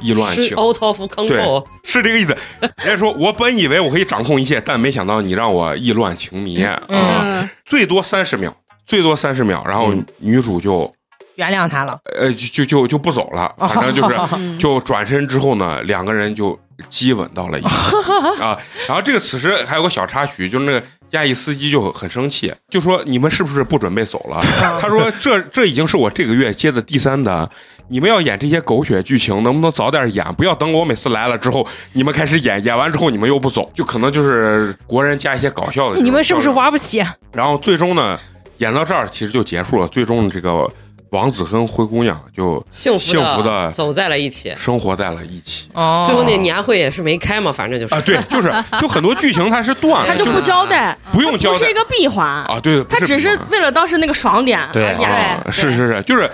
[0.00, 0.56] 意乱是情。
[0.56, 2.36] out of control，是这个意思。
[2.84, 6.62] 人家说，我本以为我可以掌控一切，但没想到你让我意乱情迷。
[6.62, 6.80] 啊！
[6.88, 8.52] 嗯，最多三十秒，
[8.86, 10.92] 最多三十秒，然后嗯女主就
[11.36, 16.58] 原谅他了，呃就就就就不走了，反正就是嗯就转身之后呢，两个人就
[16.88, 17.68] 激吻到了一起
[18.42, 18.58] 啊。
[18.86, 24.40] 然后这个此时还有个小插曲，就是那个亚裔司机就很生气，就说你们是不是不准备走了？
[24.80, 27.48] 他说这这已经是我这个月接的第三单。
[27.88, 30.24] 你们要演这些狗血剧情，能不能早点演？
[30.34, 36.00] 不要等我每次来了之后，你们开始演，演完之后你们又不走，就可能就是国人加一些搞笑的。
[36.00, 37.04] 你们是不是玩不起？
[37.32, 38.18] 然后最终呢，
[38.58, 39.86] 演到这儿其实就结束了。
[39.88, 40.66] 最终这个
[41.12, 44.54] 王子跟灰姑娘就幸福幸福地走在了一起。
[44.56, 45.68] 生活在了一起。
[45.74, 56.30] 哦，最后那年会也是没开嘛，反正就是啊，对，就是就很多剧情它是断了， 他就不交代，不用交代不是一个闭环，啊，对，他只是为了当时那个爽点对演啊，对是是是，就是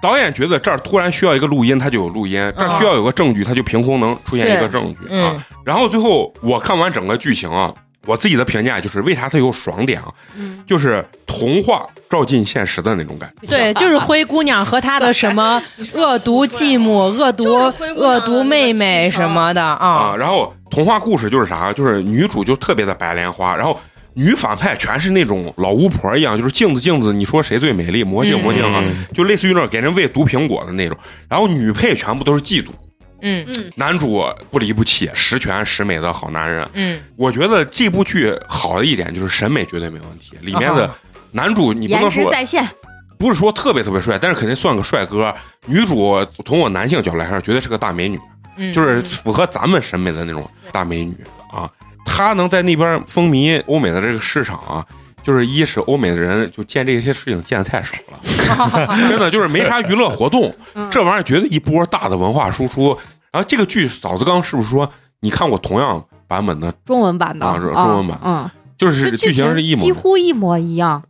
[0.00, 5.42] 导演觉得这儿突然需要一个录音，他就有录音；这儿需要有个证据，他就凭空能出现一个证据啊嗯。
[5.64, 7.72] 然后最后我看完整个剧情啊，
[8.06, 10.12] 我自己的评价就是为啥它有爽点啊？
[10.66, 13.46] 就是童话照进现实的那种感觉。
[13.48, 15.62] 对， 就是灰姑娘和她的什么
[15.94, 17.54] 恶毒继母、恶毒
[17.96, 21.72] 恶毒妹妹什么的啊，啊，然后童话故事就是啥？
[21.72, 23.78] 就是女主就特别的白莲花，然后
[24.14, 28.02] 女反派全是那种老巫婆一样，就是镜子镜子，你说谁最美丽？
[28.04, 30.98] 魔镜嗯魔镜啊，嗯就类似于那种给人喂毒苹果的那种。
[31.28, 32.66] 然后女配全部都是嫉妒，
[33.22, 36.68] 嗯嗯男主不离不弃，十全十美的好男人。
[36.74, 40.98] 嗯，我觉得这部剧好的一点就是审美绝对没问题，里面的啊
[41.30, 42.68] 男主你不能说值在线，
[43.18, 45.34] 不是说特别特别帅，但是肯定算个帅哥。
[45.66, 48.18] 女主从我男性角度来说，绝对是个大美女。
[48.58, 51.16] 嗯就是符合咱们审美的那种大美女
[51.50, 51.70] 啊。
[52.04, 54.84] 她能在那边风靡欧美的这个市场啊，
[55.22, 60.54] 就是一是欧美的人就见这些事情见的太少了， 真的就是没啥娱乐活动，
[60.90, 62.96] 这玩意儿绝对一波大的文化输出。
[63.30, 66.72] 然后这个剧嫂子刚是不是说你看过同样版本的？
[66.84, 71.02] 中文版的啊中文版嗯，就是剧情是一模几，乎一模一样。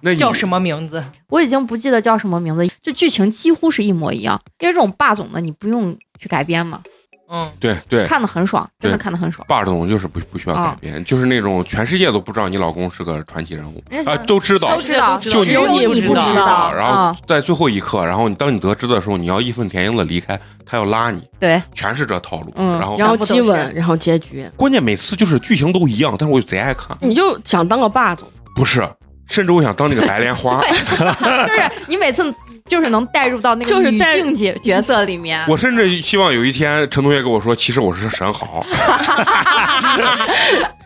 [0.00, 1.02] 那你叫什么名字？
[1.28, 4.40] 我已经不记得叫什么名字，就剧情几乎是一模一样。
[4.60, 6.80] 因为这种霸总的，你不用去改编嘛，
[7.28, 9.44] 嗯，对对，看的很爽，真的看的很爽。
[9.48, 13.82] 霸总就是不不需要改啊编，就是那种全世界都不知道你老公是个传奇人物。
[14.04, 14.76] 啊，都知道。
[14.76, 16.46] 都知道，就只有你不知你不知道。
[16.46, 16.72] 道。
[16.74, 22.52] 然后啊，在最后一刻，然后你当你得知的时候，你要义愤填膺的离开，他要拉你，对，全是这套路。
[22.56, 22.78] 嗯。
[22.78, 23.34] 然后然后全部都是。
[23.34, 26.96] 激吻，然后结局，关键每次就是剧情都一样，但是我就贼爱看。
[27.00, 28.88] 你就想当个霸总，不是，
[29.26, 30.60] 甚至我想当那个白莲花。
[30.62, 32.32] 就是你每次
[32.66, 35.44] 就是能带入到那个女就是带性角角色里面。
[35.48, 38.64] 我甚至希望有一天陈同学跟我说，其实我是沈好。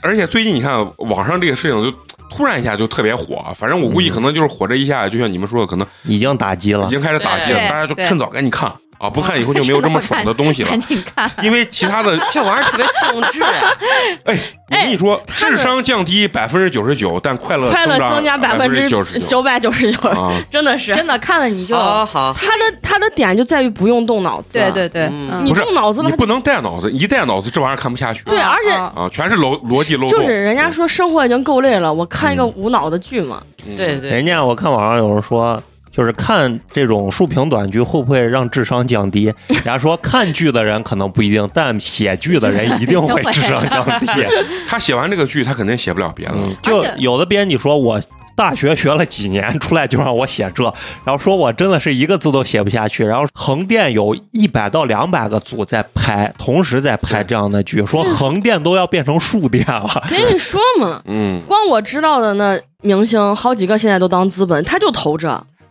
[0.03, 1.93] 而且最近你看网上这个事情就
[2.29, 6.91] 突然一下就特别火，反正我估计可能就是火这一下，就像你们说的，可能已经打击了已。
[6.91, 9.09] 经开始打击了，大家就趁早赶紧看啊！
[9.09, 10.79] 不看以后就没有这么 爽的东西了赶。
[10.79, 11.31] 紧看。
[11.43, 13.43] 因为其他的，这玩意儿特别精致，
[14.25, 20.31] 哎，我跟你说，智商降低百分之九十九，但快乐快乐增增加百分之九十九百九十九，啊！
[20.51, 20.95] 真的是。
[20.95, 25.09] 真的看了你就，好好，他的他的点就在于不用动脑子，对对对，
[25.43, 30.11] 你动脑子你不能带脑子，一带脑子这玩意儿看不下去对，而且啊啊，全是逻逻辑漏洞。
[30.11, 39.25] 就是人家说生活已经够累了，我看一个嗯无脑的剧嘛，嗯对对人，家我看网上有人说，就是看这种竖屏短剧会不会让智商降低？
[39.49, 44.07] 人家说看剧的人可能不一定，但写剧的人一定会 智商降低。
[44.69, 46.45] 他写完这个剧，他肯定写不了别的了。
[46.47, 48.01] 嗯，就有的编辑说我。
[48.37, 50.65] 大学学了几年，出来就让我写这，
[51.05, 53.05] 然后说我真的是一个字都写不下去。
[53.05, 60.03] 然后横店有一百到两百个组在拍，同时在拍这样的剧，说横店都要变成竖店了。
[60.09, 65.29] 跟你说嘛，嗯，光我知道的那明星好几个现在都当资本，他就投这，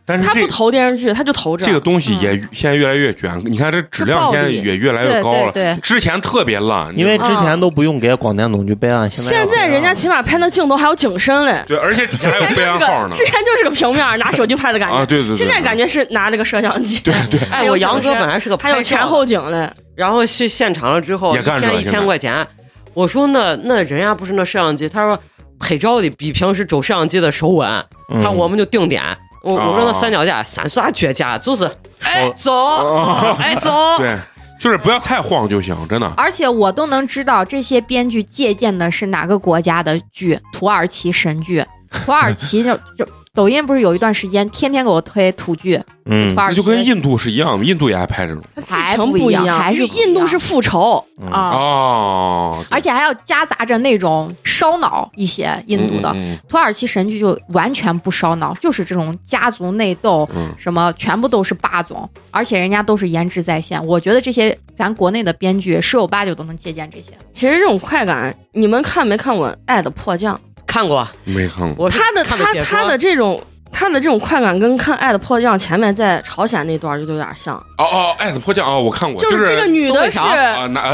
[0.09, 1.63] 但是这投电视剧，他就投这。
[1.67, 5.51] 这个东西也现在越来越卷，你看这质量现在也越来越高了。
[5.51, 13.23] 对对，之前特别烂，因为之前都不用给广电总局备案，现在现在人家起码拍那镜头还有景深嘞，对，而且底下还有备案号呢之。
[13.23, 22.47] 前就是个平面拿手机拍的感觉，啊，对对对，现在感觉是拿那个摄像机，对对，哎，我杨哥本来是个 还有前后景嘞，然后去现场了之后，也干这一天一千块钱。
[22.95, 25.19] 我说那那人家不是那摄像机，他说
[25.59, 27.69] 拍照的比平时走摄像机的手稳，
[28.11, 29.03] 嗯他我们就定点。
[29.41, 31.69] 我我说那三脚架三啥绝佳就是，
[32.01, 34.17] 哎走走哎走，对，
[34.59, 36.11] 就是不要太晃就行，真的。
[36.17, 41.65] 而且我都能知道这些编剧借鉴的是哪个国家的剧，土耳其神剧。
[42.05, 43.07] 土耳其就就
[43.39, 46.35] 抖音不是有一段时间天天给我推土剧，嗯。
[46.35, 48.43] 土耳其那就跟印度是一样的，印度也爱拍这种。
[48.67, 50.07] 还不一样还是不一样。
[50.09, 51.01] 印度是复仇，
[51.31, 56.11] 啊，哦，而且还要夹杂着那种烧脑一些印度的。
[56.13, 56.37] 嗯。
[56.49, 60.53] 土耳其神剧就完全不烧脑，就是这种家族内斗，嗯。
[60.57, 63.87] 什么全部都是霸总，而且人家都是颜值在线。
[63.87, 67.13] 我觉得这些咱国内的编剧十有八九都能借鉴这些。
[67.33, 70.37] 其实这种快感，你们看没看过《爱的迫降
[70.69, 71.85] 看过，嗯，没看过。
[71.85, 80.19] 我他的他他的这种他的这种快感跟看《爱的迫降》前面在朝鲜那段就有点像，哦哦，爱的迫降哦，我看过，就是这个女的是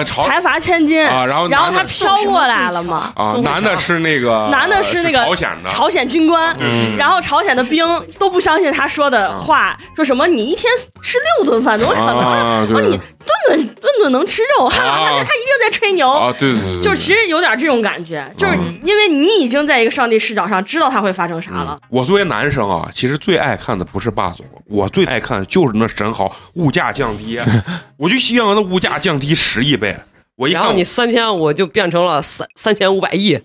[0.06, 3.12] 财阀千金，啊，然后然后她飘过来了嘛，
[3.44, 7.84] 男的是那个男的是那个朝鲜的，朝鲜军官，嗯然后朝鲜的兵
[8.20, 10.72] 都不相信他说的话，说什么你一天
[11.02, 12.68] 吃六顿饭怎么可能？
[12.70, 13.02] 说你顿
[13.48, 15.26] 顿顿顿能吃肉，哈，啊他他一定
[15.60, 16.12] 在吹牛。
[16.12, 18.54] 啊，对对对对，就是其实有点这种感觉，就是
[18.84, 21.88] 因为你已经在一个上帝视角上知道他会发生啥了嗯。
[21.90, 27.40] 我作为男生啊，其实最爱看的不是霸总，我最爱看的就是那神豪物价降低，
[27.96, 29.96] 我就希望它物价降低十亿倍。
[30.36, 33.40] 我一看然后你三千五就变成了三三千五百亿，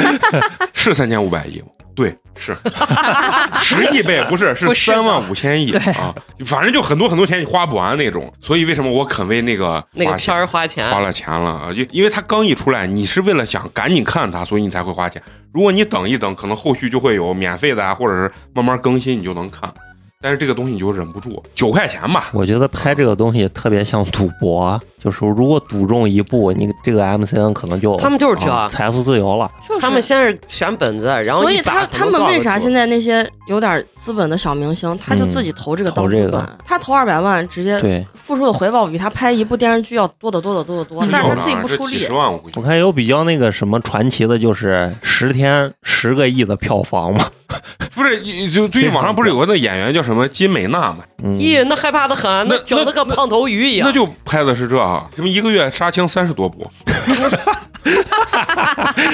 [0.74, 1.68] 是三千五百亿吗？
[1.96, 2.54] 对，是
[3.64, 6.14] 十亿倍，不是是不是的三万五千亿对啊，
[6.44, 8.30] 反正就很多很多钱你花不完那种。
[8.40, 11.72] 所以为什么我肯为那个那个片儿花钱花了钱了啊？
[11.74, 15.20] 就因为它刚一出来，你是为了想赶紧看它，所以你才会花钱。
[15.52, 19.72] 如果你等一等，可能后续就会有免费的啊，或者是慢慢更新，你就能看。
[20.20, 22.30] 但是这个东西你就忍不住，九块钱吧。
[22.32, 29.48] 我觉得拍这个东西特别像赌博，就是如果赌中一部，你这个 MCN 可能就他们就是这啊财富自由了。
[29.62, 47.24] 就是他们先是选本子，然后所以他他们为啥现在在那些有点资本的小明星，他就自己投这个当投这个他投二百万，直接对，付出的回报比他拍一部电视剧要多得多得多得多，但是他自己不出力我我看有比较那个什么传奇的，就是十天十个亿的票房嘛。
[47.94, 51.00] 不是，就最近网上不是有个那演员叫什么金美娜嘛？
[51.22, 53.86] 嗯，咦，那害怕的很，那搅得跟胖头鱼一样。
[53.86, 56.66] 那就拍的是这啊，什么一个月杀青三十多部，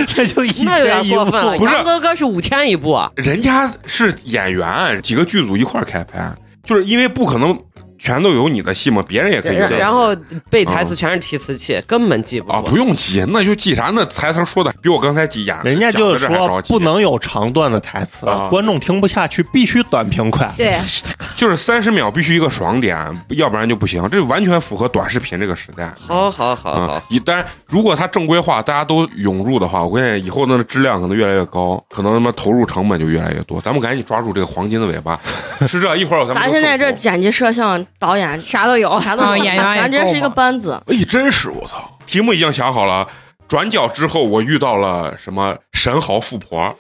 [0.07, 1.59] 这就一那有天一部点过分了。
[1.59, 6.33] 不是杨哥哥是五天一部，啊人家是演员，几个剧组一块儿开拍，
[6.65, 7.59] 就是因为不可能
[8.05, 9.61] 全都有你的戏吗，别人也可以有。
[9.61, 10.15] 然然后
[10.51, 12.73] 背台词全是提词器，根本记不啊，住。
[12.73, 13.91] 不用记，那就记啥？
[13.95, 20.53] 那台词说的比我刚才记演，人家就是说不能有长段的台词啊，观众听不下去，必须短平快。
[20.55, 20.79] 对，
[21.35, 22.99] 就是三十秒必须一个爽点，
[23.31, 24.07] 要不然就不行。
[24.11, 25.91] 这完全符合短视频这个时代。
[25.99, 33.59] 好好好啊好，，一当然，如果它正规化，大家都涌入的话，我跟你以后那个质量可能越来越高，可能他妈投入成本就越来越多。
[33.63, 35.19] 咱们赶紧抓住这个黄金的尾巴，
[35.67, 35.95] 是这。
[35.95, 39.01] 一会儿咱们咱现在这剪辑、摄像、导演啥都有。
[39.01, 40.79] 啥都有啊演员 也咱这是一个班子。
[40.87, 41.91] 哎，真是我操！
[42.05, 43.07] 题目已经想好了，
[43.49, 46.77] 转角之后我遇到了什么神豪富婆。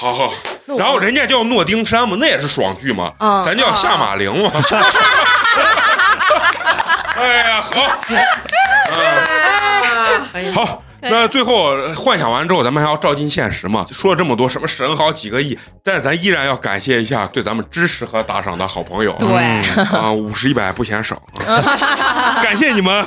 [0.00, 0.32] 好 好，
[0.78, 4.50] 然后人家叫诺丁山嘛，那也是爽剧嘛，嗯咱叫下马陵嘛。
[7.16, 7.70] 哎呀，好，
[10.34, 13.86] 嗯，好，那最后幻想完之后，咱们还要照进现实嘛？
[13.92, 19.12] 说了这么多，什么神好几个亿，但是咱依然要感谢一下对咱们支持和打赏的好朋友。
[19.18, 19.28] 对，
[19.96, 21.22] 啊，五十一百不嫌少，
[22.42, 23.04] 感谢你们。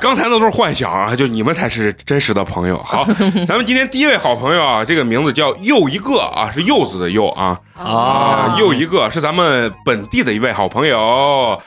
[0.00, 2.82] 刚才那都是幻想啊，就你们才是真实的朋友。
[2.84, 3.04] 好，
[3.46, 11.60] 咱们今天第一位好朋友啊，这个名字叫又一个啊，是柚子的柚啊啊，又一个是咱们本地的一位好朋友。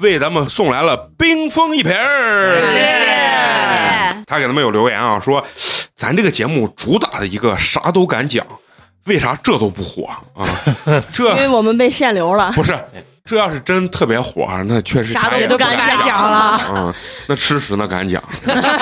[0.00, 3.37] 为咱们送来了冰封一瓶儿，谢谢。
[4.28, 5.42] 他给他们有留言啊，说
[5.96, 8.46] 咱这个节目主打的一个啥都敢讲，
[9.06, 10.46] 为啥这都不火啊？
[11.12, 12.52] 这因为我们被限流了。
[12.52, 12.78] 不是，
[13.24, 16.60] 这要是真特别火，那确实啥也都敢讲了。
[16.74, 16.94] 嗯，
[17.26, 18.22] 那吃屎呢敢讲。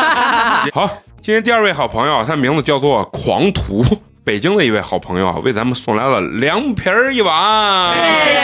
[0.75, 0.89] 好，
[1.23, 3.85] 今天第二位好朋友，他名字叫做狂徒，
[4.25, 8.41] 北京的一位好朋友啊，为咱们送来了凉皮儿一碗，谢谢。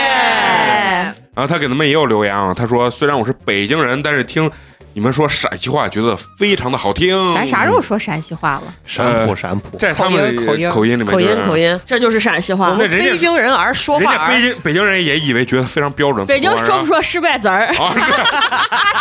[1.34, 4.50] 然后他给咱们也有留言啊，他说虽然我是北京人，但是听
[4.94, 7.34] 你们说陕西话，觉得非常的好听。
[7.34, 8.62] 咱啥时候说陕西话了？
[8.86, 12.74] 陕普陕普，在他们口音口音里面，口音口音，这就是陕西话。
[12.78, 16.26] 那北京人儿说人话儿，家北京北京人也以为觉得非常标准。
[16.26, 17.66] 北京说不说失败子儿？
[17.76, 17.94] 啊？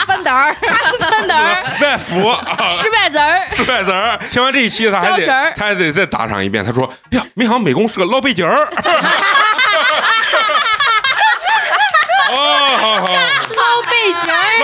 [0.07, 0.55] 翻德儿，
[0.99, 3.41] 翻德儿， 外服啊 失败子儿。
[3.51, 4.17] 失败子儿。
[4.31, 6.63] 听完这一期，他还得他还得再打赏一遍。
[6.63, 8.67] 他说：“哎呀，没想到美工是个老北京儿。
[12.33, 12.37] ”哦，
[12.79, 13.91] 好好，老北
[14.21, 14.59] 京儿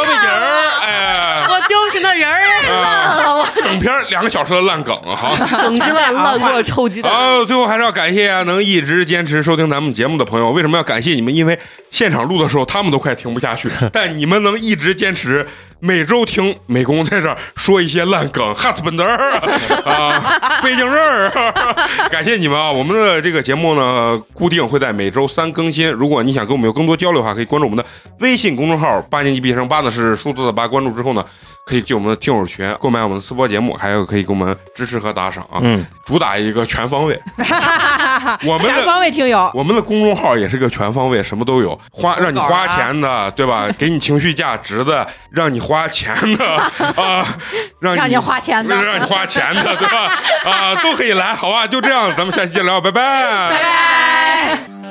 [2.17, 5.35] 人儿，啊整篇两个小时的烂梗，好。
[5.61, 7.11] 梗之烂烂 过臭鸡蛋。
[7.11, 10.51] 啊，最后还是要感谢啊，能一直坚持收听咱们节目的朋友。
[10.51, 11.33] 为什么要感谢你们？
[11.33, 11.57] 因为
[11.89, 15.47] 现场录的时候，他们都快听不下去， 但你们能一直坚持，
[15.79, 19.31] 每周听美工在这儿说一些烂梗，哈斯本德儿
[19.85, 21.31] 啊，北京人儿，
[22.11, 22.71] 感谢你们啊！
[22.71, 25.89] 我们的这个节目呢，固定会在每周三更新。
[25.91, 27.85] 如果你想跟我们有更多交流的话，可以关注我们的
[28.19, 31.23] 微信公众号“八年级毕业生”，八呢是数字的八，关注之后呢。
[31.65, 35.43] 可以进我们的听友群，购买我们的私播节目，还有可以给我们支持和打赏。
[35.51, 37.19] 啊嗯，主打一个全方位。
[38.45, 43.67] 我们全的方位听友，我们的公众号也是个全方位，什么都有，花让你花钱的，对吧？
[43.77, 46.45] 给你情绪价值的，让你花钱的
[46.95, 47.25] 啊，
[47.79, 50.11] 让你让你花钱的让你花钱的，对吧？
[50.45, 51.65] 啊，都可以来，好吧？
[51.65, 53.01] 就这样，咱们下期见聊，拜拜。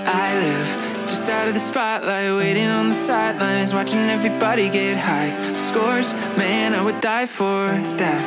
[0.04, 5.32] I live just out of the spotlight, waiting on the sidelines, watching everybody get high.
[5.56, 8.22] Scores, man, I would die for that.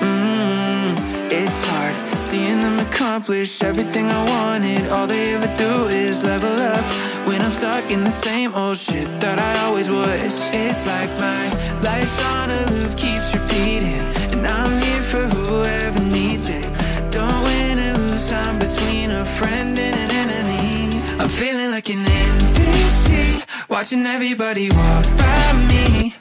[0.00, 0.96] Mm,
[1.30, 1.94] it's hard
[2.32, 4.88] seeing them accomplish everything I wanted.
[4.88, 6.86] All they ever do is level up
[7.28, 10.48] when I'm stuck in the same old shit that I always was.
[10.50, 11.44] It's like my
[11.88, 16.66] life's on a loop, keeps repeating, and I'm here for whoever needs it.
[17.10, 21.02] Don't win or lose, time between a friend and an enemy.
[21.20, 22.02] I'm feeling like an
[22.32, 26.14] NPC, watching everybody walk by me.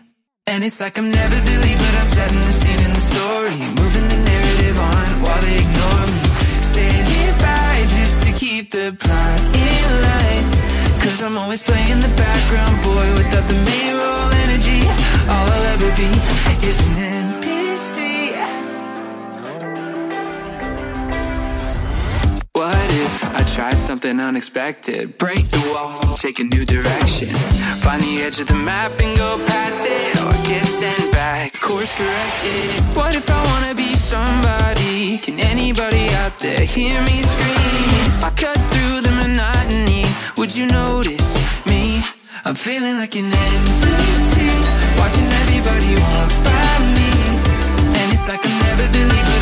[0.45, 3.55] And it's like I'm never the lead, but I'm setting the scene in the story.
[3.79, 4.50] Moving the narrative
[5.23, 6.21] while they ignore me.
[6.71, 10.47] Standing by just to keep the plot in line.
[11.01, 14.81] Cause I'm always playing the background boy without the main role energy.
[15.33, 16.11] All I'll ever be
[16.69, 16.93] is an
[17.25, 17.95] NPC.
[22.53, 23.10] What if
[23.53, 25.17] tried something unexpected?
[25.17, 27.29] Break the walls, take a new direction.
[27.83, 30.15] Find the edge of the map and go past it.
[30.23, 32.69] Or get sent back, course corrected.
[32.95, 35.17] What if I wanna be somebody?
[35.17, 37.89] Can anybody out there hear me scream?
[38.15, 40.05] If I cut through the monotony,
[40.37, 42.03] would you notice me?
[42.45, 44.33] I'm feeling like an NPC,
[44.97, 47.11] watching everybody walk by me.
[47.99, 49.40] And it's like I'm never the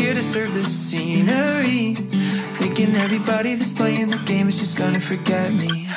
[0.00, 1.94] here to serve the scenery.
[2.54, 5.88] Thinking everybody that's playing the game is just gonna forget me.